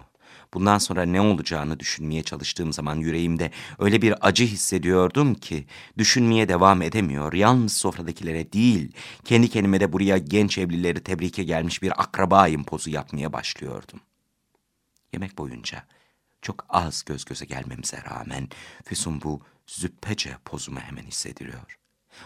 bundan 0.54 0.78
sonra 0.78 1.04
ne 1.04 1.22
olacağını 1.22 1.80
düşünmeye 1.80 2.24
çalıştığım 2.24 2.74
zaman 2.74 2.96
yüreğimde 2.96 3.52
öyle 3.80 4.02
bir 4.02 4.28
acı 4.28 4.44
hissediyordum 4.44 5.36
ki 5.36 5.66
düşünmeye 5.98 6.50
devam 6.50 6.82
edemiyor. 6.82 7.34
Yalnız 7.34 7.74
sofradakilere 7.74 8.54
değil, 8.54 8.92
kendi 9.26 9.50
kendime 9.50 9.80
de 9.80 9.94
buraya 9.94 10.18
genç 10.18 10.58
evlileri 10.58 11.04
tebrike 11.04 11.44
gelmiş 11.44 11.82
bir 11.82 12.02
akrabayım 12.02 12.64
pozu 12.64 12.90
yapmaya 12.90 13.34
başlıyordum. 13.34 14.00
Yemek 15.14 15.38
boyunca 15.38 15.84
çok 16.42 16.66
az 16.70 17.04
göz 17.04 17.26
göze 17.26 17.46
gelmemize 17.46 18.04
rağmen 18.10 18.50
Füsun 18.86 19.22
bu 19.22 19.42
züppece 19.68 20.38
pozumu 20.46 20.80
hemen 20.80 21.04
hissediliyor. 21.04 21.80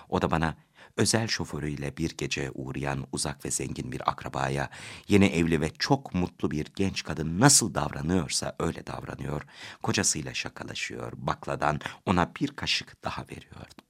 O 0.09 0.21
da 0.21 0.31
bana 0.31 0.55
özel 0.97 1.27
şoförüyle 1.27 1.97
bir 1.97 2.17
gece 2.17 2.51
uğrayan 2.53 3.07
uzak 3.11 3.45
ve 3.45 3.51
zengin 3.51 3.91
bir 3.91 4.09
akrabaya, 4.09 4.69
yeni 5.07 5.25
evli 5.25 5.61
ve 5.61 5.73
çok 5.79 6.13
mutlu 6.13 6.51
bir 6.51 6.65
genç 6.75 7.03
kadın 7.03 7.39
nasıl 7.39 7.73
davranıyorsa 7.75 8.55
öyle 8.59 8.87
davranıyor, 8.87 9.41
kocasıyla 9.83 10.33
şakalaşıyor, 10.33 11.13
bakladan 11.15 11.79
ona 12.05 12.35
bir 12.35 12.47
kaşık 12.47 13.03
daha 13.03 13.21
veriyordu. 13.21 13.81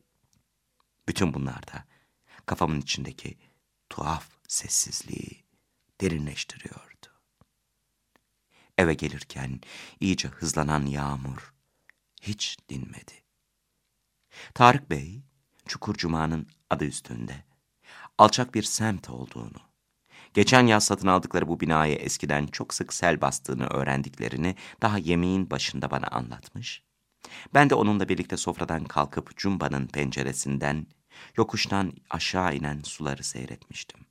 Bütün 1.08 1.34
bunlar 1.34 1.68
da 1.68 1.86
kafamın 2.46 2.82
içindeki 2.82 3.38
tuhaf 3.90 4.30
sessizliği 4.48 5.46
derinleştiriyordu. 6.02 7.08
Eve 8.78 8.94
gelirken 8.94 9.62
iyice 10.00 10.28
hızlanan 10.28 10.86
yağmur 10.86 11.54
hiç 12.22 12.58
dinmedi. 12.70 13.24
Tarık 14.54 14.90
Bey, 14.90 15.22
Çukurcuma'nın 15.68 16.48
adı 16.70 16.86
üstünde, 16.86 17.44
alçak 18.18 18.56
bir 18.56 18.64
semt 18.64 19.10
olduğunu, 19.10 19.60
geçen 20.34 20.68
yaz 20.68 20.84
satın 20.84 21.08
aldıkları 21.08 21.48
bu 21.48 21.60
binaya 21.60 21.96
eskiden 21.96 22.48
çok 22.48 22.74
sık 22.74 22.94
sel 22.94 23.22
bastığını 23.22 23.68
öğrendiklerini 23.68 24.56
daha 24.82 24.98
yemeğin 24.98 25.50
başında 25.50 25.92
bana 25.92 26.08
anlatmış. 26.08 26.84
Ben 27.54 27.70
de 27.70 27.76
onunla 27.76 28.10
birlikte 28.10 28.38
sofradan 28.38 28.84
kalkıp 28.84 29.38
Cumba'nın 29.38 29.88
penceresinden, 29.88 30.88
yokuştan 31.38 31.94
aşağı 32.10 32.56
inen 32.56 32.82
suları 32.84 33.24
seyretmiştim. 33.24 34.06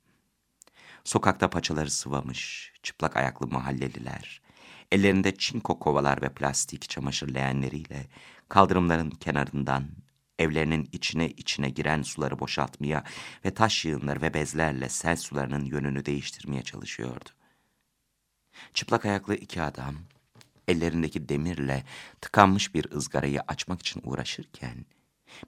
Sokakta 1.03 1.49
paçaları 1.49 1.91
sıvamış, 1.91 2.73
çıplak 2.83 3.17
ayaklı 3.17 3.47
mahalleliler, 3.47 4.41
ellerinde 4.91 5.35
çinko 5.35 5.79
kovalar 5.79 6.21
ve 6.21 6.33
plastik 6.33 6.89
çamaşır 6.89 7.33
leğenleriyle 7.33 8.07
kaldırımların 8.49 9.09
kenarından 9.09 9.87
evlerinin 10.39 10.89
içine 10.91 11.29
içine 11.29 11.69
giren 11.69 12.01
suları 12.01 12.39
boşaltmaya 12.39 13.03
ve 13.45 13.53
taş 13.53 13.85
yığınları 13.85 14.21
ve 14.21 14.33
bezlerle 14.33 14.89
sel 14.89 15.17
sularının 15.17 15.65
yönünü 15.65 16.05
değiştirmeye 16.05 16.63
çalışıyordu. 16.63 17.29
Çıplak 18.73 19.05
ayaklı 19.05 19.35
iki 19.35 19.61
adam, 19.61 19.95
ellerindeki 20.67 21.29
demirle 21.29 21.83
tıkanmış 22.21 22.75
bir 22.75 22.91
ızgarayı 22.91 23.41
açmak 23.41 23.79
için 23.79 24.01
uğraşırken, 24.03 24.85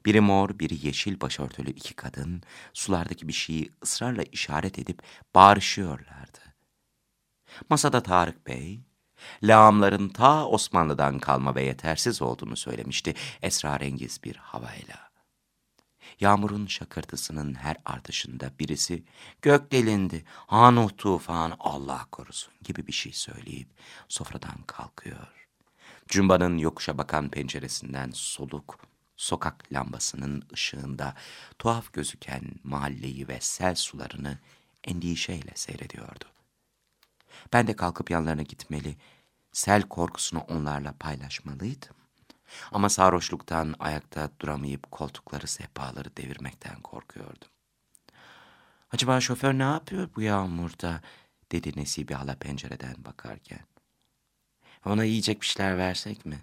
biri 0.06 0.20
mor, 0.20 0.58
biri 0.58 0.86
yeşil 0.86 1.20
başörtülü 1.20 1.70
iki 1.70 1.94
kadın, 1.94 2.42
sulardaki 2.72 3.28
bir 3.28 3.32
şeyi 3.32 3.70
ısrarla 3.82 4.22
işaret 4.22 4.78
edip 4.78 5.02
bağırışıyorlardı. 5.34 6.38
Masada 7.70 8.02
Tarık 8.02 8.46
Bey, 8.46 8.80
lağımların 9.42 10.08
ta 10.08 10.46
Osmanlı'dan 10.46 11.18
kalma 11.18 11.54
ve 11.54 11.62
yetersiz 11.62 12.22
olduğunu 12.22 12.56
söylemişti 12.56 13.14
esrarengiz 13.42 14.24
bir 14.24 14.36
havayla. 14.36 15.08
Yağmurun 16.20 16.66
şakırtısının 16.66 17.54
her 17.54 17.76
artışında 17.84 18.50
birisi 18.58 19.04
gök 19.42 19.72
delindi, 19.72 20.24
hanuh 20.46 20.90
tufan 20.96 21.56
Allah 21.60 22.06
korusun 22.12 22.54
gibi 22.64 22.86
bir 22.86 22.92
şey 22.92 23.12
söyleyip 23.12 23.68
sofradan 24.08 24.62
kalkıyor. 24.66 25.48
Cumbanın 26.08 26.58
yokuşa 26.58 26.98
bakan 26.98 27.28
penceresinden 27.28 28.10
soluk, 28.14 28.78
sokak 29.16 29.72
lambasının 29.72 30.42
ışığında 30.52 31.14
tuhaf 31.58 31.92
gözüken 31.92 32.42
mahalleyi 32.64 33.28
ve 33.28 33.40
sel 33.40 33.74
sularını 33.74 34.38
endişeyle 34.84 35.52
seyrediyordu. 35.54 36.24
Ben 37.52 37.66
de 37.66 37.76
kalkıp 37.76 38.10
yanlarına 38.10 38.42
gitmeli, 38.42 38.96
sel 39.52 39.82
korkusunu 39.82 40.40
onlarla 40.40 40.94
paylaşmalıydım. 41.00 41.96
Ama 42.72 42.88
sarhoşluktan 42.88 43.74
ayakta 43.78 44.30
duramayıp 44.40 44.90
koltukları 44.90 45.46
sehpaları 45.46 46.16
devirmekten 46.16 46.80
korkuyordum. 46.80 47.48
Acaba 48.92 49.20
şoför 49.20 49.58
ne 49.58 49.62
yapıyor 49.62 50.08
bu 50.16 50.22
yağmurda? 50.22 51.00
dedi 51.52 51.72
Nesibe 51.76 52.14
hala 52.14 52.34
pencereden 52.34 53.04
bakarken. 53.04 53.66
Ona 54.84 55.04
yiyecek 55.04 55.40
bir 55.40 55.46
şeyler 55.46 55.78
versek 55.78 56.26
mi? 56.26 56.38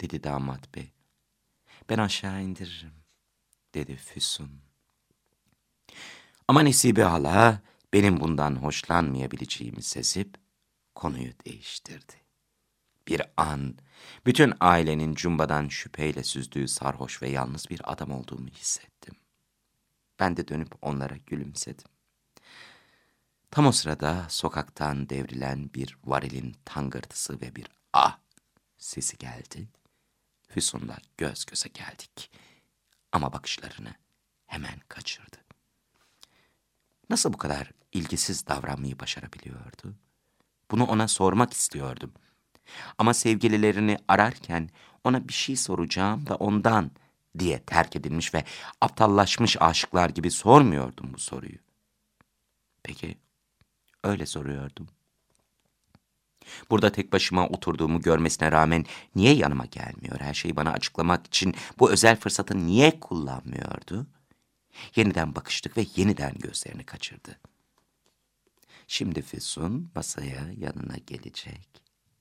dedi 0.00 0.24
damat 0.24 0.74
bey. 0.74 0.92
Ben 1.90 1.98
aşağı 1.98 2.42
indiririm, 2.42 2.92
dedi 3.74 3.96
Füsun. 3.96 4.60
Ama 6.48 6.62
Nesibe 6.62 7.02
hala 7.02 7.60
benim 7.96 8.20
bundan 8.20 8.56
hoşlanmayabileceğimi 8.56 9.82
sezip 9.82 10.36
konuyu 10.94 11.32
değiştirdi. 11.46 12.12
Bir 13.08 13.22
an 13.36 13.78
bütün 14.26 14.54
ailenin 14.60 15.14
cumbadan 15.14 15.68
şüpheyle 15.68 16.24
süzdüğü 16.24 16.68
sarhoş 16.68 17.22
ve 17.22 17.28
yalnız 17.28 17.70
bir 17.70 17.92
adam 17.92 18.10
olduğumu 18.10 18.48
hissettim. 18.48 19.14
Ben 20.20 20.36
de 20.36 20.48
dönüp 20.48 20.74
onlara 20.82 21.16
gülümsedim. 21.16 21.88
Tam 23.50 23.66
o 23.66 23.72
sırada 23.72 24.26
sokaktan 24.28 25.08
devrilen 25.08 25.70
bir 25.74 25.98
varilin 26.04 26.56
tangırtısı 26.64 27.40
ve 27.40 27.56
bir 27.56 27.66
ah 27.92 28.18
sesi 28.78 29.18
geldi. 29.18 29.68
Füsun'la 30.48 30.98
göz 31.16 31.44
göze 31.44 31.68
geldik. 31.68 32.30
Ama 33.12 33.32
bakışlarını 33.32 33.94
hemen 34.46 34.80
kaçırdı. 34.88 35.45
Nasıl 37.10 37.32
bu 37.32 37.38
kadar 37.38 37.70
ilgisiz 37.92 38.46
davranmayı 38.46 39.00
başarabiliyordu? 39.00 39.94
Bunu 40.70 40.84
ona 40.84 41.08
sormak 41.08 41.52
istiyordum. 41.52 42.12
Ama 42.98 43.14
sevgililerini 43.14 43.98
ararken 44.08 44.70
ona 45.04 45.28
bir 45.28 45.32
şey 45.32 45.56
soracağım 45.56 46.26
da 46.26 46.34
ondan 46.34 46.90
diye 47.38 47.58
terk 47.58 47.96
edilmiş 47.96 48.34
ve 48.34 48.44
aptallaşmış 48.80 49.56
aşıklar 49.60 50.10
gibi 50.10 50.30
sormuyordum 50.30 51.14
bu 51.14 51.18
soruyu. 51.18 51.58
Peki 52.82 53.18
öyle 54.04 54.26
soruyordum. 54.26 54.88
Burada 56.70 56.92
tek 56.92 57.12
başıma 57.12 57.48
oturduğumu 57.48 58.00
görmesine 58.00 58.52
rağmen 58.52 58.84
niye 59.14 59.34
yanıma 59.34 59.66
gelmiyor? 59.66 60.20
Her 60.20 60.34
şeyi 60.34 60.56
bana 60.56 60.72
açıklamak 60.72 61.26
için 61.26 61.54
bu 61.78 61.90
özel 61.90 62.16
fırsatı 62.16 62.66
niye 62.66 63.00
kullanmıyordu? 63.00 64.06
Yeniden 64.96 65.34
bakıştık 65.34 65.76
ve 65.76 65.86
yeniden 65.96 66.34
gözlerini 66.38 66.86
kaçırdı. 66.86 67.40
Şimdi 68.88 69.22
Füsun 69.22 69.90
masaya 69.94 70.50
yanına 70.58 70.96
gelecek, 71.06 71.68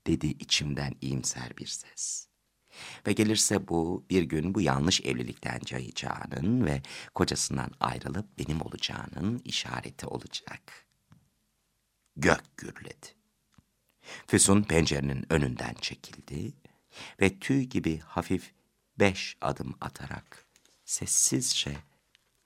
dedi 0.08 0.28
içimden 0.28 0.96
iyimser 1.02 1.58
bir 1.58 1.68
ses. 1.68 2.28
Ve 3.08 3.14
gelirse 3.14 3.68
bu 3.68 4.06
bir 4.10 4.24
gün 4.24 4.56
bu 4.56 4.62
yanlış 4.62 5.02
evlilikten 5.02 5.60
cayacağının 5.66 6.66
ve 6.66 6.82
kocasından 7.16 7.72
ayrılıp 7.80 8.40
benim 8.40 8.62
olacağının 8.62 9.42
işareti 9.46 10.08
olacak. 10.08 10.86
Gök 12.18 12.58
gürledi. 12.58 13.08
Füsun 14.28 14.64
pencerenin 14.64 15.26
önünden 15.34 15.74
çekildi 15.74 16.54
ve 17.22 17.40
tüy 17.40 17.64
gibi 17.64 18.00
hafif 18.00 18.54
beş 19.00 19.38
adım 19.42 19.76
atarak 19.82 20.46
sessizce 20.86 21.78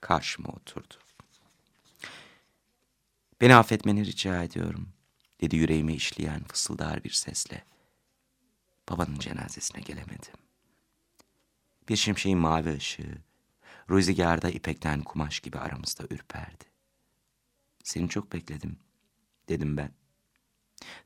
karşıma 0.01 0.49
oturdu. 0.49 0.93
Beni 3.41 3.55
affetmeni 3.55 4.05
rica 4.05 4.43
ediyorum, 4.43 4.89
dedi 5.41 5.55
yüreğimi 5.55 5.93
işleyen 5.93 6.43
fısıldar 6.43 7.03
bir 7.03 7.09
sesle. 7.09 7.63
Babanın 8.89 9.19
cenazesine 9.19 9.81
gelemedim. 9.81 10.33
Bir 11.89 11.95
şimşeğin 11.95 12.38
mavi 12.38 12.73
ışığı, 12.73 13.17
Rüzgarda 13.89 14.49
ipekten 14.49 15.01
kumaş 15.01 15.39
gibi 15.39 15.59
aramızda 15.59 16.03
ürperdi. 16.09 16.63
Seni 17.83 18.09
çok 18.09 18.33
bekledim, 18.33 18.77
dedim 19.49 19.77
ben. 19.77 19.91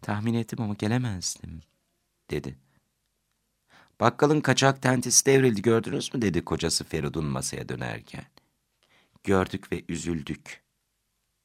Tahmin 0.01 0.33
ettim 0.33 0.61
ama 0.61 0.73
gelemezdim, 0.73 1.61
dedi. 2.29 2.57
Bakkalın 3.99 4.41
kaçak 4.41 4.81
tentesi 4.81 5.25
devrildi 5.25 5.61
gördünüz 5.61 6.13
mü 6.13 6.21
dedi 6.21 6.45
kocası 6.45 6.83
Feridun 6.83 7.25
masaya 7.25 7.69
dönerken. 7.69 8.25
Gördük 9.23 9.71
ve 9.71 9.85
üzüldük, 9.89 10.63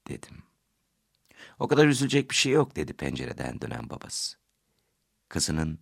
dedim. 0.09 0.43
O 1.59 1.69
kadar 1.69 1.87
üzülecek 1.87 2.31
bir 2.31 2.35
şey 2.35 2.53
yok 2.53 2.77
dedi 2.77 2.93
pencereden 2.93 3.61
dönen 3.61 3.91
babası. 3.91 4.37
Kızının 5.29 5.79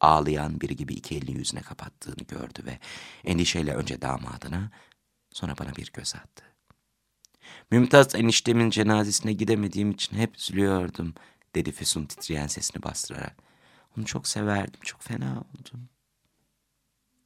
ağlayan 0.00 0.60
biri 0.60 0.76
gibi 0.76 0.94
iki 0.94 1.16
elini 1.16 1.38
yüzüne 1.38 1.60
kapattığını 1.60 2.24
gördü 2.28 2.62
ve 2.64 2.78
endişeyle 3.24 3.74
önce 3.74 4.02
damadına 4.02 4.70
sonra 5.30 5.58
bana 5.58 5.76
bir 5.76 5.92
göz 5.92 6.14
attı. 6.14 6.44
Mümtaz 7.70 8.14
eniştemin 8.14 8.70
cenazesine 8.70 9.32
gidemediğim 9.32 9.90
için 9.90 10.16
hep 10.16 10.36
üzülüyordum 10.36 11.14
dedi 11.54 11.72
Füsun 11.72 12.06
titreyen 12.06 12.46
sesini 12.46 12.82
bastırarak. 12.82 13.36
Onu 13.98 14.04
çok 14.04 14.28
severdim, 14.28 14.80
çok 14.82 15.02
fena 15.02 15.30
oldum. 15.32 15.88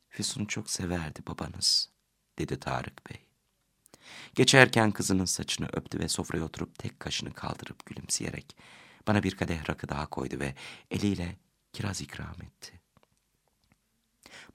Füsun'u 0.08 0.46
çok 0.46 0.70
severdi 0.70 1.20
babanız 1.26 1.90
dedi 2.38 2.60
Tarık 2.60 3.10
Bey. 3.10 3.33
Geçerken 4.34 4.90
kızının 4.90 5.24
saçını 5.24 5.68
öptü 5.72 5.98
ve 5.98 6.08
sofraya 6.08 6.44
oturup 6.44 6.78
tek 6.78 7.00
kaşını 7.00 7.32
kaldırıp 7.32 7.86
gülümseyerek 7.86 8.56
bana 9.06 9.22
bir 9.22 9.34
kadeh 9.34 9.70
rakı 9.70 9.88
daha 9.88 10.06
koydu 10.06 10.40
ve 10.40 10.54
eliyle 10.90 11.36
kiraz 11.72 12.00
ikram 12.00 12.42
etti. 12.42 12.84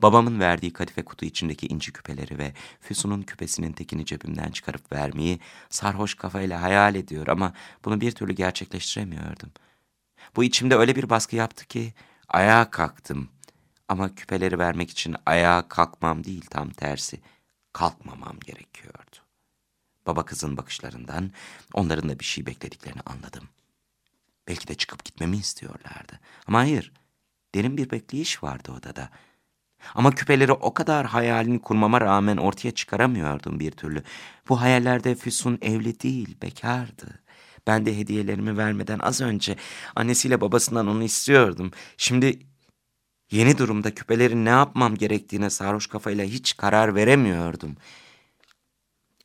Babamın 0.01 0.39
verdiği 0.39 0.73
kadife 0.73 1.05
kutu 1.05 1.25
içindeki 1.25 1.67
inci 1.67 1.93
küpeleri 1.93 2.37
ve 2.37 2.53
Füsun'un 2.81 3.21
küpesinin 3.21 3.71
tekini 3.71 4.05
cebimden 4.05 4.51
çıkarıp 4.51 4.91
vermeyi 4.91 5.39
sarhoş 5.69 6.15
kafayla 6.15 6.61
hayal 6.61 6.95
ediyor 6.95 7.27
ama 7.27 7.53
bunu 7.85 8.01
bir 8.01 8.11
türlü 8.11 8.33
gerçekleştiremiyordum. 8.33 9.51
Bu 10.35 10.43
içimde 10.43 10.75
öyle 10.75 10.95
bir 10.95 11.09
baskı 11.09 11.35
yaptı 11.35 11.67
ki 11.67 11.93
ayağa 12.27 12.71
kalktım. 12.71 13.29
Ama 13.87 14.15
küpeleri 14.15 14.59
vermek 14.59 14.89
için 14.89 15.15
ayağa 15.25 15.67
kalkmam 15.69 16.23
değil 16.23 16.45
tam 16.49 16.69
tersi 16.69 17.21
kalkmamam 17.73 18.39
gerekiyordu. 18.39 19.28
Baba 20.09 20.25
kızın 20.25 20.57
bakışlarından 20.57 21.31
onların 21.73 22.09
da 22.09 22.19
bir 22.19 22.25
şey 22.25 22.45
beklediklerini 22.45 23.01
anladım. 23.05 23.43
Belki 24.47 24.67
de 24.67 24.75
çıkıp 24.75 25.05
gitmemi 25.05 25.37
istiyorlardı. 25.37 26.19
Ama 26.47 26.59
hayır, 26.59 26.91
derin 27.55 27.77
bir 27.77 27.91
bekleyiş 27.91 28.43
vardı 28.43 28.71
odada. 28.71 29.09
Ama 29.95 30.11
küpeleri 30.11 30.51
o 30.51 30.73
kadar 30.73 31.05
hayalini 31.05 31.61
kurmama 31.61 32.01
rağmen 32.01 32.37
ortaya 32.37 32.71
çıkaramıyordum 32.71 33.59
bir 33.59 33.71
türlü. 33.71 34.03
Bu 34.49 34.61
hayallerde 34.61 35.15
Füsun 35.15 35.57
evli 35.61 35.99
değil, 35.99 36.37
bekardı. 36.41 37.19
Ben 37.67 37.85
de 37.85 37.97
hediyelerimi 37.97 38.57
vermeden 38.57 38.99
az 38.99 39.21
önce 39.21 39.55
annesiyle 39.95 40.41
babasından 40.41 40.87
onu 40.87 41.03
istiyordum. 41.03 41.71
Şimdi 41.97 42.39
yeni 43.31 43.57
durumda 43.57 43.95
küpelerin 43.95 44.45
ne 44.45 44.49
yapmam 44.49 44.95
gerektiğine 44.95 45.49
sarhoş 45.49 45.87
kafayla 45.87 46.25
hiç 46.25 46.57
karar 46.57 46.95
veremiyordum. 46.95 47.75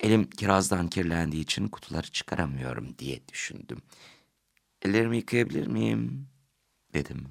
Elim 0.01 0.31
kirazdan 0.31 0.89
kirlendiği 0.89 1.43
için 1.43 1.69
kutuları 1.69 2.11
çıkaramıyorum 2.11 2.99
diye 2.99 3.29
düşündüm. 3.29 3.83
Ellerimi 4.83 5.17
yıkayabilir 5.17 5.67
miyim? 5.67 6.29
Dedim. 6.95 7.29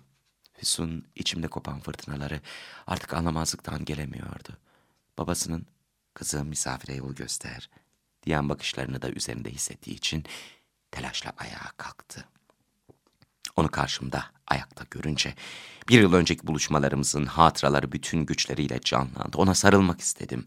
Füsun 0.53 1.05
içimde 1.15 1.47
kopan 1.47 1.79
fırtınaları 1.79 2.41
artık 2.87 3.13
anlamazlıktan 3.13 3.85
gelemiyordu. 3.85 4.57
Babasının 5.17 5.65
kızım 6.13 6.47
misafire 6.47 6.95
yol 6.95 7.15
göster 7.15 7.69
diyen 8.23 8.49
bakışlarını 8.49 9.01
da 9.01 9.09
üzerinde 9.09 9.51
hissettiği 9.51 9.95
için 9.95 10.23
telaşla 10.91 11.33
ayağa 11.37 11.71
kalktı. 11.77 12.25
Onu 13.55 13.71
karşımda 13.71 14.25
ayakta 14.47 14.85
görünce 14.91 15.35
bir 15.89 16.01
yıl 16.01 16.13
önceki 16.13 16.47
buluşmalarımızın 16.47 17.25
hatıraları 17.25 17.91
bütün 17.91 18.25
güçleriyle 18.25 18.79
canlandı. 18.81 19.37
Ona 19.37 19.55
sarılmak 19.55 20.01
istedim. 20.01 20.45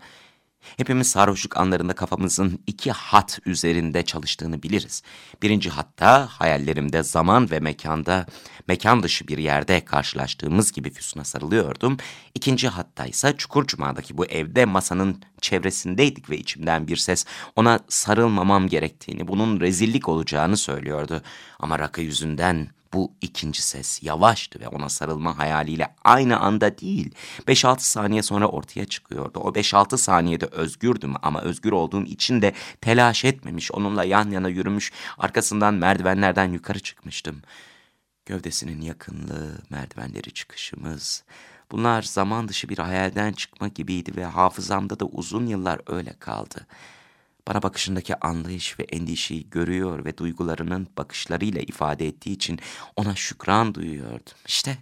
Hepimiz 0.76 1.10
sarhoşluk 1.10 1.56
anlarında 1.56 1.92
kafamızın 1.92 2.58
iki 2.66 2.92
hat 2.92 3.38
üzerinde 3.46 4.04
çalıştığını 4.04 4.62
biliriz. 4.62 5.02
Birinci 5.42 5.70
hatta 5.70 6.26
hayallerimde 6.26 7.02
zaman 7.02 7.50
ve 7.50 7.60
mekanda, 7.60 8.26
mekan 8.68 9.02
dışı 9.02 9.28
bir 9.28 9.38
yerde 9.38 9.84
karşılaştığımız 9.84 10.72
gibi 10.72 10.90
Füsun'a 10.90 11.24
sarılıyordum. 11.24 11.96
İkinci 12.34 12.68
hatta 12.68 13.06
ise 13.06 13.34
Çukurcuma'daki 13.36 14.18
bu 14.18 14.26
evde 14.26 14.64
masanın 14.64 15.22
çevresindeydik 15.40 16.30
ve 16.30 16.38
içimden 16.38 16.88
bir 16.88 16.96
ses 16.96 17.24
ona 17.56 17.80
sarılmamam 17.88 18.68
gerektiğini, 18.68 19.28
bunun 19.28 19.60
rezillik 19.60 20.08
olacağını 20.08 20.56
söylüyordu. 20.56 21.22
Ama 21.58 21.78
rakı 21.78 22.00
yüzünden 22.00 22.75
bu 22.92 23.12
ikinci 23.20 23.62
ses 23.62 24.02
yavaştı 24.02 24.60
ve 24.60 24.68
ona 24.68 24.88
sarılma 24.88 25.38
hayaliyle 25.38 25.94
aynı 26.04 26.38
anda 26.40 26.78
değil, 26.78 27.14
5-6 27.46 27.80
saniye 27.80 28.22
sonra 28.22 28.48
ortaya 28.48 28.86
çıkıyordu. 28.86 29.38
O 29.38 29.52
5-6 29.52 29.98
saniyede 29.98 30.46
özgürdüm 30.46 31.14
ama 31.22 31.40
özgür 31.40 31.72
olduğum 31.72 32.04
için 32.04 32.42
de 32.42 32.52
telaş 32.80 33.24
etmemiş, 33.24 33.72
onunla 33.72 34.04
yan 34.04 34.30
yana 34.30 34.48
yürümüş, 34.48 34.92
arkasından 35.18 35.74
merdivenlerden 35.74 36.52
yukarı 36.52 36.80
çıkmıştım. 36.80 37.42
Gövdesinin 38.26 38.80
yakınlığı, 38.80 39.58
merdivenleri 39.70 40.30
çıkışımız, 40.30 41.24
bunlar 41.70 42.02
zaman 42.02 42.48
dışı 42.48 42.68
bir 42.68 42.78
hayalden 42.78 43.32
çıkma 43.32 43.68
gibiydi 43.68 44.16
ve 44.16 44.24
hafızamda 44.24 45.00
da 45.00 45.04
uzun 45.04 45.46
yıllar 45.46 45.80
öyle 45.86 46.12
kaldı.'' 46.18 46.66
Bana 47.48 47.62
bakışındaki 47.62 48.20
anlayış 48.20 48.78
ve 48.78 48.82
endişeyi 48.82 49.50
görüyor 49.50 50.04
ve 50.04 50.18
duygularının 50.18 50.88
bakışlarıyla 50.98 51.60
ifade 51.60 52.06
ettiği 52.06 52.32
için 52.32 52.58
ona 52.96 53.14
şükran 53.14 53.74
duyuyordum. 53.74 54.34
İşte 54.46 54.78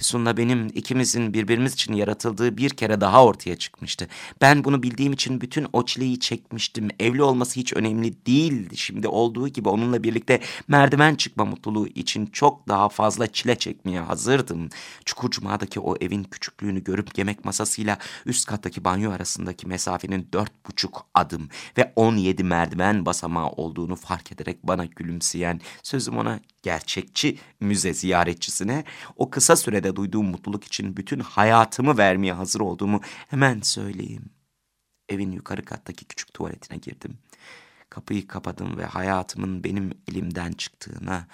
Füsun'la 0.00 0.36
benim 0.36 0.66
ikimizin 0.66 1.34
birbirimiz 1.34 1.74
için 1.74 1.92
yaratıldığı 1.94 2.56
bir 2.56 2.70
kere 2.70 3.00
daha 3.00 3.24
ortaya 3.24 3.56
çıkmıştı. 3.56 4.08
Ben 4.40 4.64
bunu 4.64 4.82
bildiğim 4.82 5.12
için 5.12 5.40
bütün 5.40 5.66
o 5.72 5.84
çileyi 5.84 6.20
çekmiştim. 6.20 6.88
Evli 7.00 7.22
olması 7.22 7.60
hiç 7.60 7.72
önemli 7.72 8.26
değildi. 8.26 8.76
Şimdi 8.76 9.08
olduğu 9.08 9.48
gibi 9.48 9.68
onunla 9.68 10.02
birlikte 10.02 10.40
merdiven 10.68 11.14
çıkma 11.14 11.44
mutluluğu 11.44 11.86
için 11.86 12.26
çok 12.26 12.68
daha 12.68 12.88
fazla 12.88 13.26
çile 13.26 13.54
çekmeye 13.54 14.00
hazırdım. 14.00 14.68
Çukurcuma'daki 15.04 15.80
o 15.80 15.96
evin 16.00 16.24
küçüklüğünü 16.24 16.84
görüp 16.84 17.18
yemek 17.18 17.44
masasıyla 17.44 17.98
üst 18.26 18.46
kattaki 18.46 18.84
banyo 18.84 19.12
arasındaki 19.12 19.66
mesafenin 19.66 20.28
dört 20.32 20.68
buçuk 20.68 21.06
adım 21.14 21.48
ve 21.78 21.92
on 21.96 22.16
yedi 22.16 22.44
merdiven 22.44 23.06
basamağı 23.06 23.48
olduğunu 23.48 23.96
fark 23.96 24.32
ederek 24.32 24.58
bana 24.62 24.84
gülümseyen, 24.84 25.60
sözüm 25.82 26.18
ona 26.18 26.40
gerçekçi 26.62 27.38
müze 27.60 27.94
ziyaretçisine 27.94 28.84
o 29.16 29.30
kısa 29.30 29.56
sürede 29.56 29.89
duyduğum 29.96 30.26
mutluluk 30.26 30.64
için 30.64 30.96
bütün 30.96 31.20
hayatımı 31.20 31.98
vermeye 31.98 32.32
hazır 32.32 32.60
olduğumu 32.60 33.00
hemen 33.28 33.60
söyleyeyim. 33.60 34.30
Evin 35.08 35.32
yukarı 35.32 35.64
kattaki 35.64 36.04
küçük 36.04 36.34
tuvaletine 36.34 36.78
girdim. 36.78 37.18
Kapıyı 37.90 38.26
kapadım 38.26 38.76
ve 38.76 38.84
hayatımın 38.84 39.64
benim 39.64 39.92
elimden 40.08 40.52
çıktığına, 40.52 41.26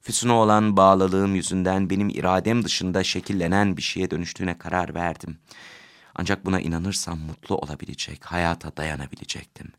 Füsun'a 0.00 0.32
olan 0.34 0.76
bağlılığım 0.76 1.34
yüzünden 1.34 1.90
benim 1.90 2.08
iradem 2.08 2.64
dışında 2.64 3.04
şekillenen 3.04 3.76
bir 3.76 3.82
şeye 3.82 4.10
dönüştüğüne 4.10 4.58
karar 4.58 4.94
verdim. 4.94 5.38
Ancak 6.14 6.46
buna 6.46 6.60
inanırsam 6.60 7.18
mutlu 7.18 7.56
olabilecek, 7.56 8.24
hayata 8.24 8.76
dayanabilecektim. 8.76 9.72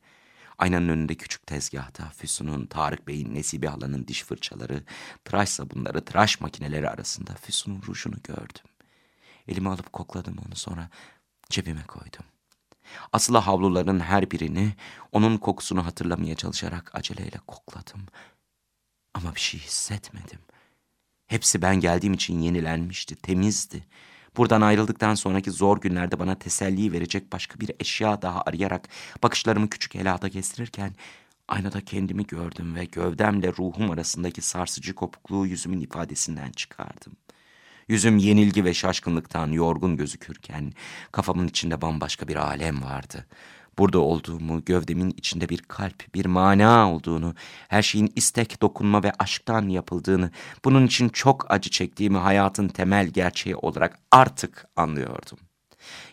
Aynanın 0.58 0.90
önünde 0.90 1.16
küçük 1.16 1.48
tezgahta 1.48 2.10
Füsun'un, 2.10 2.66
Tarık 2.66 3.08
Bey'in, 3.08 3.36
Nesibe 3.36 3.68
halanın 3.68 4.08
diş 4.08 4.24
fırçaları, 4.24 4.84
tıraş 5.26 5.50
sabunları, 5.50 6.06
tıraş 6.06 6.42
makineleri 6.42 6.90
arasında 6.90 7.34
Füsun'un 7.34 7.82
rujunu 7.88 8.16
gördüm. 8.24 8.66
Elimi 9.48 9.70
alıp 9.70 9.94
kokladım 9.94 10.36
onu 10.48 10.56
sonra 10.56 10.90
cebime 11.50 11.84
koydum. 11.84 12.26
Aslı 13.14 13.38
havluların 13.38 14.00
her 14.00 14.32
birini 14.32 14.74
onun 15.12 15.38
kokusunu 15.38 15.86
hatırlamaya 15.86 16.36
çalışarak 16.36 16.96
aceleyle 16.96 17.38
kokladım. 17.48 18.02
Ama 19.14 19.36
bir 19.36 19.40
şey 19.40 19.60
hissetmedim. 19.60 20.40
Hepsi 21.28 21.62
ben 21.62 21.76
geldiğim 21.80 22.14
için 22.14 22.40
yenilenmişti, 22.40 23.16
temizdi. 23.16 23.88
Buradan 24.38 24.62
ayrıldıktan 24.62 25.16
sonraki 25.16 25.52
zor 25.52 25.82
günlerde 25.82 26.20
bana 26.20 26.36
teselli 26.36 26.92
verecek 26.92 27.32
başka 27.32 27.60
bir 27.60 27.72
eşya 27.80 28.22
daha 28.22 28.42
arayarak 28.42 28.90
bakışlarımı 29.24 29.70
küçük 29.70 29.96
helada 29.96 30.30
kestirirken 30.30 30.96
aynada 31.48 31.82
kendimi 31.82 32.28
gördüm 32.28 32.76
ve 32.76 32.86
gövdemle 32.86 33.48
ruhum 33.48 33.92
arasındaki 33.92 34.42
sarsıcı 34.42 34.96
kopukluğu 34.96 35.48
yüzümün 35.48 35.80
ifadesinden 35.80 36.52
çıkardım. 36.52 37.14
Yüzüm 37.88 38.18
yenilgi 38.18 38.66
ve 38.66 38.74
şaşkınlıktan 38.74 39.52
yorgun 39.52 39.98
gözükürken 39.98 40.74
kafamın 41.12 41.48
içinde 41.48 41.82
bambaşka 41.82 42.28
bir 42.28 42.36
alem 42.36 42.84
vardı. 42.84 43.26
Burada 43.78 44.00
olduğumu, 44.00 44.66
gövdemin 44.66 45.10
içinde 45.18 45.50
bir 45.50 45.58
kalp, 45.58 46.14
bir 46.16 46.26
mana 46.26 46.94
olduğunu, 46.94 47.36
her 47.68 47.82
şeyin 47.82 48.14
istek, 48.16 48.62
dokunma 48.62 49.04
ve 49.04 49.12
aşktan 49.20 49.70
yapıldığını, 49.70 50.32
bunun 50.66 50.86
için 50.86 51.10
çok 51.10 51.52
acı 51.52 51.70
çektiğimi 51.70 52.18
hayatın 52.18 52.68
temel 52.68 53.08
gerçeği 53.08 53.56
olarak 53.56 54.00
artık 54.12 54.68
anlıyordum. 54.76 55.38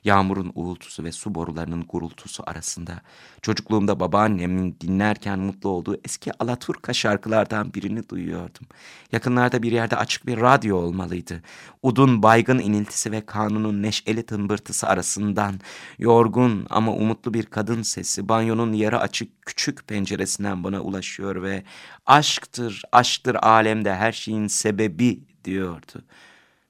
Yağmurun 0.04 0.52
uğultusu 0.54 1.04
ve 1.04 1.12
su 1.12 1.34
borularının 1.34 1.84
gurultusu 1.88 2.42
arasında 2.46 3.00
çocukluğumda 3.42 4.00
babaannemin 4.00 4.76
dinlerken 4.80 5.38
mutlu 5.38 5.68
olduğu 5.68 5.96
eski 6.04 6.32
Alaturka 6.38 6.92
şarkılardan 6.92 7.74
birini 7.74 8.08
duyuyordum. 8.08 8.66
Yakınlarda 9.12 9.62
bir 9.62 9.72
yerde 9.72 9.96
açık 9.96 10.26
bir 10.26 10.40
radyo 10.40 10.76
olmalıydı. 10.76 11.42
Udun 11.82 12.22
baygın 12.22 12.58
iniltisi 12.58 13.12
ve 13.12 13.26
kanunun 13.26 13.82
neşeli 13.82 14.22
tımbırtısı 14.22 14.86
arasından 14.86 15.60
yorgun 15.98 16.66
ama 16.70 16.92
umutlu 16.92 17.34
bir 17.34 17.46
kadın 17.46 17.82
sesi 17.82 18.28
banyonun 18.28 18.72
yarı 18.72 19.00
açık 19.00 19.42
küçük 19.46 19.88
penceresinden 19.88 20.64
bana 20.64 20.80
ulaşıyor 20.80 21.42
ve 21.42 21.64
aşktır, 22.06 22.82
aşktır 22.92 23.34
alemde 23.34 23.94
her 23.94 24.12
şeyin 24.12 24.46
sebebi 24.46 25.20
diyordu. 25.44 26.04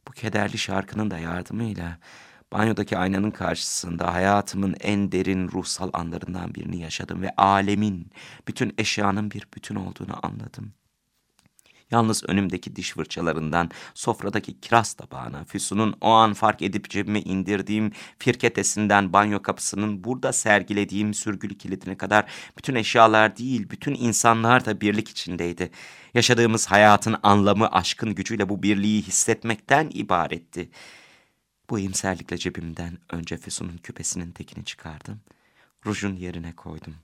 Bu 0.08 0.12
kederli 0.12 0.58
şarkının 0.58 1.10
da 1.10 1.18
yardımıyla 1.18 1.98
banyodaki 2.52 2.98
aynanın 2.98 3.30
karşısında 3.30 4.14
hayatımın 4.14 4.76
en 4.80 5.12
derin 5.12 5.48
ruhsal 5.48 5.90
anlarından 5.92 6.54
birini 6.54 6.80
yaşadım 6.80 7.22
ve 7.22 7.30
alemin, 7.36 8.10
bütün 8.48 8.74
eşyanın 8.78 9.30
bir 9.30 9.46
bütün 9.54 9.74
olduğunu 9.74 10.18
anladım. 10.22 10.72
Yalnız 11.90 12.24
önümdeki 12.28 12.76
diş 12.76 12.92
fırçalarından, 12.92 13.70
sofradaki 13.94 14.60
kiraz 14.60 14.92
tabağına, 14.92 15.44
Füsun'un 15.44 15.94
o 16.00 16.08
an 16.08 16.34
fark 16.34 16.62
edip 16.62 16.90
cebime 16.90 17.20
indirdiğim 17.20 17.92
firketesinden 18.18 19.12
banyo 19.12 19.42
kapısının 19.42 20.04
burada 20.04 20.32
sergilediğim 20.32 21.14
sürgülü 21.14 21.58
kilidine 21.58 21.96
kadar 21.96 22.24
bütün 22.58 22.74
eşyalar 22.74 23.36
değil, 23.36 23.70
bütün 23.70 23.94
insanlar 23.94 24.64
da 24.64 24.80
birlik 24.80 25.08
içindeydi. 25.08 25.70
Yaşadığımız 26.14 26.66
hayatın 26.66 27.16
anlamı 27.22 27.68
aşkın 27.68 28.14
gücüyle 28.14 28.48
bu 28.48 28.62
birliği 28.62 29.02
hissetmekten 29.02 29.90
ibaretti. 29.94 30.70
Bu 31.70 31.78
imserlikle 31.78 32.38
cebimden 32.38 32.98
önce 33.12 33.36
Füsun'un 33.36 33.76
küpesinin 33.76 34.30
tekini 34.32 34.64
çıkardım. 34.64 35.20
Rujun 35.86 36.16
yerine 36.16 36.52
koydum. 36.52 36.94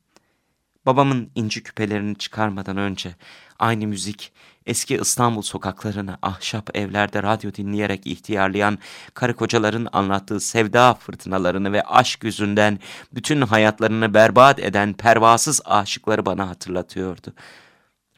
Babamın 0.86 1.30
inci 1.34 1.62
küpelerini 1.62 2.16
çıkarmadan 2.18 2.76
önce 2.76 3.14
aynı 3.58 3.86
müzik 3.86 4.32
eski 4.66 4.96
İstanbul 4.96 5.42
sokaklarını 5.42 6.18
ahşap 6.22 6.76
evlerde 6.76 7.22
radyo 7.22 7.54
dinleyerek 7.54 8.06
ihtiyarlayan 8.06 8.78
karı 9.14 9.36
kocaların 9.36 9.88
anlattığı 9.92 10.40
sevda 10.40 10.94
fırtınalarını 10.94 11.72
ve 11.72 11.82
aşk 11.82 12.24
yüzünden 12.24 12.78
bütün 13.12 13.40
hayatlarını 13.40 14.14
berbat 14.14 14.58
eden 14.58 14.92
pervasız 14.92 15.60
aşıkları 15.64 16.26
bana 16.26 16.48
hatırlatıyordu. 16.48 17.34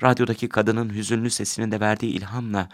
Radyodaki 0.03 0.49
kadının 0.49 0.95
hüzünlü 0.95 1.31
sesinin 1.31 1.71
de 1.71 1.81
verdiği 1.81 2.13
ilhamla 2.13 2.69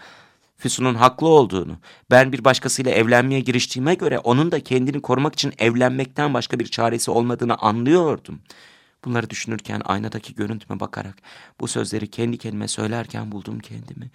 Füsun'un 0.57 0.95
haklı 0.95 1.27
olduğunu, 1.27 1.77
ben 2.11 2.31
bir 2.31 2.43
başkasıyla 2.45 2.91
evlenmeye 2.91 3.39
giriştiğime 3.39 3.93
göre 3.93 4.19
onun 4.19 4.51
da 4.51 4.59
kendini 4.59 5.01
korumak 5.01 5.33
için 5.33 5.53
evlenmekten 5.57 6.33
başka 6.33 6.59
bir 6.59 6.67
çaresi 6.67 7.11
olmadığını 7.11 7.55
anlıyordum. 7.55 8.39
Bunları 9.05 9.29
düşünürken 9.29 9.81
aynadaki 9.85 10.35
görüntüme 10.35 10.79
bakarak 10.79 11.15
bu 11.59 11.67
sözleri 11.67 12.07
kendi 12.07 12.37
kendime 12.37 12.67
söylerken 12.67 13.31
buldum 13.31 13.59
kendimi. 13.59 14.11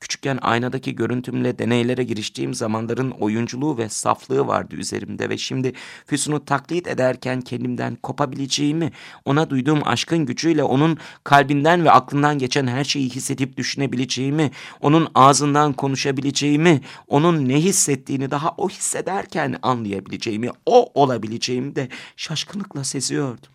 Küçükken 0.00 0.38
aynadaki 0.42 0.96
görüntümle 0.96 1.58
deneylere 1.58 2.04
giriştiğim 2.04 2.54
zamanların 2.54 3.10
oyunculuğu 3.10 3.78
ve 3.78 3.88
saflığı 3.88 4.46
vardı 4.46 4.74
üzerimde 4.74 5.28
ve 5.28 5.38
şimdi 5.38 5.72
Füsun'u 6.06 6.44
taklit 6.44 6.86
ederken 6.88 7.40
kendimden 7.40 7.96
kopabileceğimi, 7.96 8.92
ona 9.24 9.50
duyduğum 9.50 9.88
aşkın 9.88 10.26
gücüyle 10.26 10.62
onun 10.62 10.98
kalbinden 11.24 11.84
ve 11.84 11.90
aklından 11.90 12.38
geçen 12.38 12.66
her 12.66 12.84
şeyi 12.84 13.10
hissedip 13.10 13.56
düşünebileceğimi, 13.56 14.50
onun 14.80 15.08
ağzından 15.14 15.72
konuşabileceğimi, 15.72 16.80
onun 17.08 17.48
ne 17.48 17.56
hissettiğini 17.56 18.30
daha 18.30 18.54
o 18.56 18.68
hissederken 18.68 19.58
anlayabileceğimi, 19.62 20.50
o 20.66 20.90
olabileceğimi 20.94 21.76
de 21.76 21.88
şaşkınlıkla 22.16 22.84
seziyordum. 22.84 23.52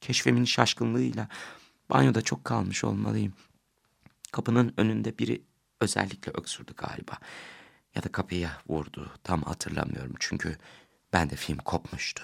Keşfemin 0.00 0.44
şaşkınlığıyla 0.44 1.28
banyoda 1.90 2.22
çok 2.22 2.44
kalmış 2.44 2.84
olmalıyım. 2.84 3.32
Kapının 4.32 4.74
önünde 4.76 5.18
biri 5.18 5.42
özellikle 5.84 6.32
öksürdü 6.32 6.72
galiba. 6.76 7.18
Ya 7.94 8.02
da 8.02 8.12
kapıya 8.12 8.50
vurdu. 8.68 9.10
Tam 9.24 9.42
hatırlamıyorum 9.42 10.14
çünkü 10.18 10.56
ben 11.12 11.30
de 11.30 11.36
film 11.36 11.58
kopmuştu. 11.58 12.22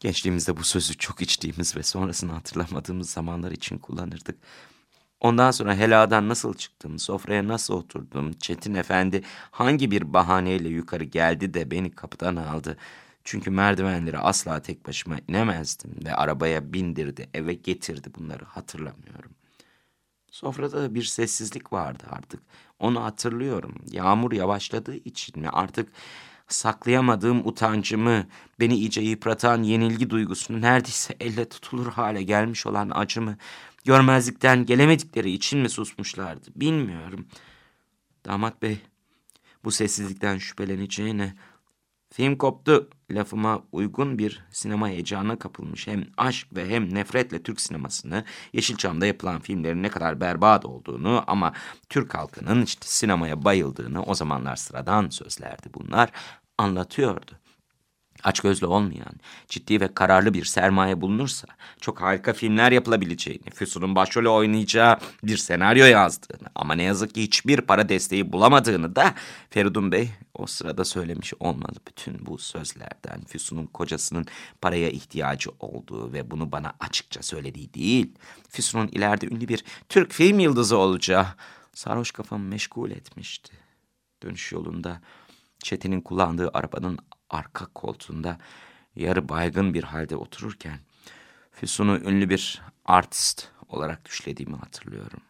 Gençliğimizde 0.00 0.56
bu 0.56 0.64
sözü 0.64 0.98
çok 0.98 1.22
içtiğimiz 1.22 1.76
ve 1.76 1.82
sonrasını 1.82 2.32
hatırlamadığımız 2.32 3.10
zamanlar 3.10 3.50
için 3.50 3.78
kullanırdık. 3.78 4.38
Ondan 5.20 5.50
sonra 5.50 5.76
heladan 5.76 6.28
nasıl 6.28 6.54
çıktım, 6.54 6.98
sofraya 6.98 7.48
nasıl 7.48 7.74
oturdum, 7.74 8.32
Çetin 8.32 8.74
Efendi 8.74 9.22
hangi 9.50 9.90
bir 9.90 10.12
bahaneyle 10.12 10.68
yukarı 10.68 11.04
geldi 11.04 11.54
de 11.54 11.70
beni 11.70 11.90
kapıdan 11.90 12.36
aldı. 12.36 12.76
Çünkü 13.24 13.50
merdivenleri 13.50 14.18
asla 14.18 14.62
tek 14.62 14.86
başıma 14.86 15.16
inemezdim 15.28 15.90
ve 16.04 16.14
arabaya 16.14 16.72
bindirdi, 16.72 17.28
eve 17.34 17.54
getirdi 17.54 18.10
bunları 18.18 18.44
hatırlamıyorum. 18.44 19.30
Sofrada 20.36 20.82
da 20.82 20.94
bir 20.94 21.02
sessizlik 21.02 21.72
vardı 21.72 22.04
artık. 22.10 22.40
Onu 22.78 23.04
hatırlıyorum. 23.04 23.74
Yağmur 23.90 24.32
yavaşladığı 24.32 24.96
için 24.96 25.40
mi 25.40 25.48
artık 25.48 25.92
saklayamadığım 26.48 27.46
utancımı, 27.48 28.26
beni 28.60 28.74
iyice 28.74 29.00
yıpratan 29.00 29.62
yenilgi 29.62 30.10
duygusunu, 30.10 30.60
neredeyse 30.60 31.16
elle 31.20 31.48
tutulur 31.48 31.86
hale 31.86 32.22
gelmiş 32.22 32.66
olan 32.66 32.90
acımı, 32.94 33.36
görmezlikten 33.84 34.66
gelemedikleri 34.66 35.30
için 35.30 35.58
mi 35.58 35.68
susmuşlardı 35.68 36.50
bilmiyorum. 36.56 37.26
Damat 38.24 38.62
bey 38.62 38.78
bu 39.64 39.70
sessizlikten 39.70 40.38
şüpheleneceğine 40.38 41.34
Film 42.12 42.38
koptu 42.38 42.90
lafıma 43.10 43.62
uygun 43.72 44.18
bir 44.18 44.44
sinema 44.50 44.88
heyecanına 44.88 45.38
kapılmış. 45.38 45.86
Hem 45.86 46.06
aşk 46.16 46.48
ve 46.56 46.68
hem 46.68 46.94
nefretle 46.94 47.42
Türk 47.42 47.60
sinemasını, 47.60 48.24
Yeşilçam'da 48.52 49.06
yapılan 49.06 49.40
filmlerin 49.40 49.82
ne 49.82 49.88
kadar 49.88 50.20
berbat 50.20 50.64
olduğunu 50.64 51.24
ama 51.26 51.52
Türk 51.88 52.14
halkının 52.14 52.62
işte 52.62 52.86
sinemaya 52.86 53.44
bayıldığını 53.44 54.02
o 54.02 54.14
zamanlar 54.14 54.56
sıradan 54.56 55.08
sözlerdi 55.08 55.68
bunlar 55.74 56.10
anlatıyordu 56.58 57.32
açgözlü 58.26 58.66
olmayan, 58.66 59.12
ciddi 59.48 59.80
ve 59.80 59.94
kararlı 59.94 60.34
bir 60.34 60.44
sermaye 60.44 61.00
bulunursa 61.00 61.48
çok 61.80 62.00
harika 62.00 62.32
filmler 62.32 62.72
yapılabileceğini, 62.72 63.50
Füsun'un 63.54 63.94
başrolü 63.94 64.28
oynayacağı 64.28 64.98
bir 65.22 65.36
senaryo 65.36 65.84
yazdığını 65.84 66.48
ama 66.54 66.74
ne 66.74 66.82
yazık 66.82 67.14
ki 67.14 67.22
hiçbir 67.22 67.60
para 67.60 67.88
desteği 67.88 68.32
bulamadığını 68.32 68.96
da 68.96 69.14
Feridun 69.50 69.92
Bey 69.92 70.10
o 70.34 70.46
sırada 70.46 70.84
söylemiş 70.84 71.34
olmalı. 71.40 71.76
Bütün 71.88 72.26
bu 72.26 72.38
sözlerden 72.38 73.24
Füsun'un 73.26 73.66
kocasının 73.66 74.26
paraya 74.60 74.90
ihtiyacı 74.90 75.50
olduğu 75.60 76.12
ve 76.12 76.30
bunu 76.30 76.52
bana 76.52 76.72
açıkça 76.80 77.22
söylediği 77.22 77.74
değil, 77.74 78.12
Füsun'un 78.48 78.88
ileride 78.88 79.26
ünlü 79.26 79.48
bir 79.48 79.64
Türk 79.88 80.12
film 80.12 80.38
yıldızı 80.38 80.76
olacağı 80.76 81.26
sarhoş 81.74 82.10
kafamı 82.10 82.44
meşgul 82.44 82.90
etmişti. 82.90 83.52
Dönüş 84.22 84.52
yolunda 84.52 85.00
Çetin'in 85.58 86.00
kullandığı 86.00 86.50
arabanın 86.54 86.98
arka 87.30 87.66
koltuğunda 87.66 88.38
yarı 88.96 89.28
baygın 89.28 89.74
bir 89.74 89.84
halde 89.84 90.16
otururken 90.16 90.78
Füsun'u 91.52 91.96
ünlü 91.98 92.30
bir 92.30 92.62
artist 92.84 93.48
olarak 93.68 94.04
düşlediğimi 94.04 94.56
hatırlıyorum. 94.56 95.20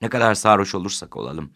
Ne 0.00 0.08
kadar 0.08 0.34
sarhoş 0.34 0.74
olursak 0.74 1.16
olalım, 1.16 1.50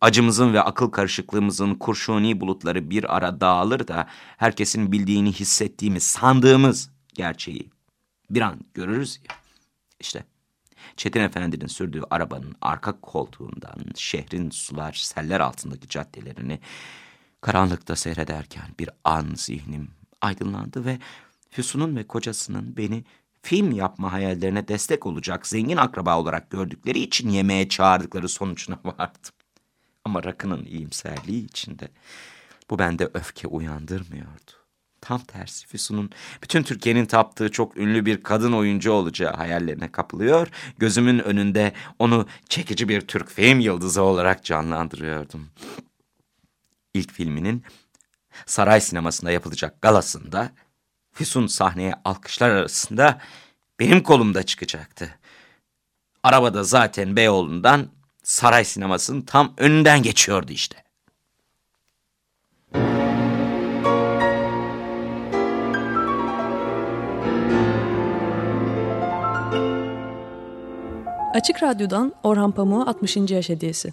acımızın 0.00 0.52
ve 0.52 0.60
akıl 0.60 0.90
karışıklığımızın 0.90 1.74
kurşuni 1.74 2.40
bulutları 2.40 2.90
bir 2.90 3.16
ara 3.16 3.40
dağılır 3.40 3.88
da 3.88 4.08
herkesin 4.36 4.92
bildiğini 4.92 5.32
hissettiğimiz, 5.32 6.02
sandığımız 6.02 6.90
gerçeği 7.14 7.70
bir 8.30 8.40
an 8.40 8.60
görürüz 8.74 9.20
ya. 9.28 9.36
İşte 10.00 10.24
Çetin 10.96 11.20
Efendi'nin 11.20 11.66
sürdüğü 11.66 12.02
arabanın 12.10 12.56
arka 12.60 13.00
koltuğundan 13.00 13.84
şehrin 13.96 14.50
sular, 14.50 14.92
seller 14.92 15.40
altındaki 15.40 15.88
caddelerini 15.88 16.60
Karanlıkta 17.42 17.96
seyrederken 17.96 18.64
bir 18.78 18.90
an 19.04 19.26
zihnim 19.36 19.90
aydınlandı 20.20 20.84
ve 20.84 20.98
Füsun'un 21.50 21.96
ve 21.96 22.06
kocasının 22.06 22.76
beni 22.76 23.04
film 23.42 23.72
yapma 23.72 24.12
hayallerine 24.12 24.68
destek 24.68 25.06
olacak 25.06 25.46
zengin 25.46 25.76
akraba 25.76 26.18
olarak 26.18 26.50
gördükleri 26.50 26.98
için 26.98 27.28
yemeğe 27.28 27.68
çağırdıkları 27.68 28.28
sonucuna 28.28 28.78
vardım. 28.84 29.32
Ama 30.04 30.24
rakının 30.24 30.64
iyimserliği 30.64 31.44
içinde 31.44 31.88
bu 32.70 32.78
bende 32.78 33.10
öfke 33.14 33.48
uyandırmıyordu. 33.48 34.52
Tam 35.00 35.20
tersi 35.20 35.66
Füsun'un 35.66 36.10
bütün 36.42 36.62
Türkiye'nin 36.62 37.06
taptığı 37.06 37.50
çok 37.50 37.76
ünlü 37.76 38.06
bir 38.06 38.22
kadın 38.22 38.52
oyuncu 38.52 38.92
olacağı 38.92 39.32
hayallerine 39.32 39.92
kapılıyor. 39.92 40.48
Gözümün 40.78 41.18
önünde 41.18 41.72
onu 41.98 42.26
çekici 42.48 42.88
bir 42.88 43.00
Türk 43.00 43.30
film 43.30 43.60
yıldızı 43.60 44.02
olarak 44.02 44.44
canlandırıyordum 44.44 45.48
ilk 46.94 47.12
filminin 47.12 47.64
saray 48.46 48.80
sinemasında 48.80 49.30
yapılacak 49.30 49.82
galasında 49.82 50.50
Füsun 51.12 51.46
sahneye 51.46 51.94
alkışlar 52.04 52.50
arasında 52.50 53.20
benim 53.80 54.02
kolumda 54.02 54.42
çıkacaktı. 54.42 55.18
Arabada 56.22 56.64
zaten 56.64 57.16
Beyoğlu'ndan 57.16 57.88
saray 58.22 58.64
sinemasının 58.64 59.22
tam 59.22 59.54
önünden 59.58 60.02
geçiyordu 60.02 60.52
işte. 60.52 60.82
Açık 71.34 71.62
Radyo'dan 71.62 72.12
Orhan 72.22 72.52
Pamuk'a 72.52 72.90
60. 72.90 73.16
Yaş 73.16 73.48
Hediyesi 73.48 73.92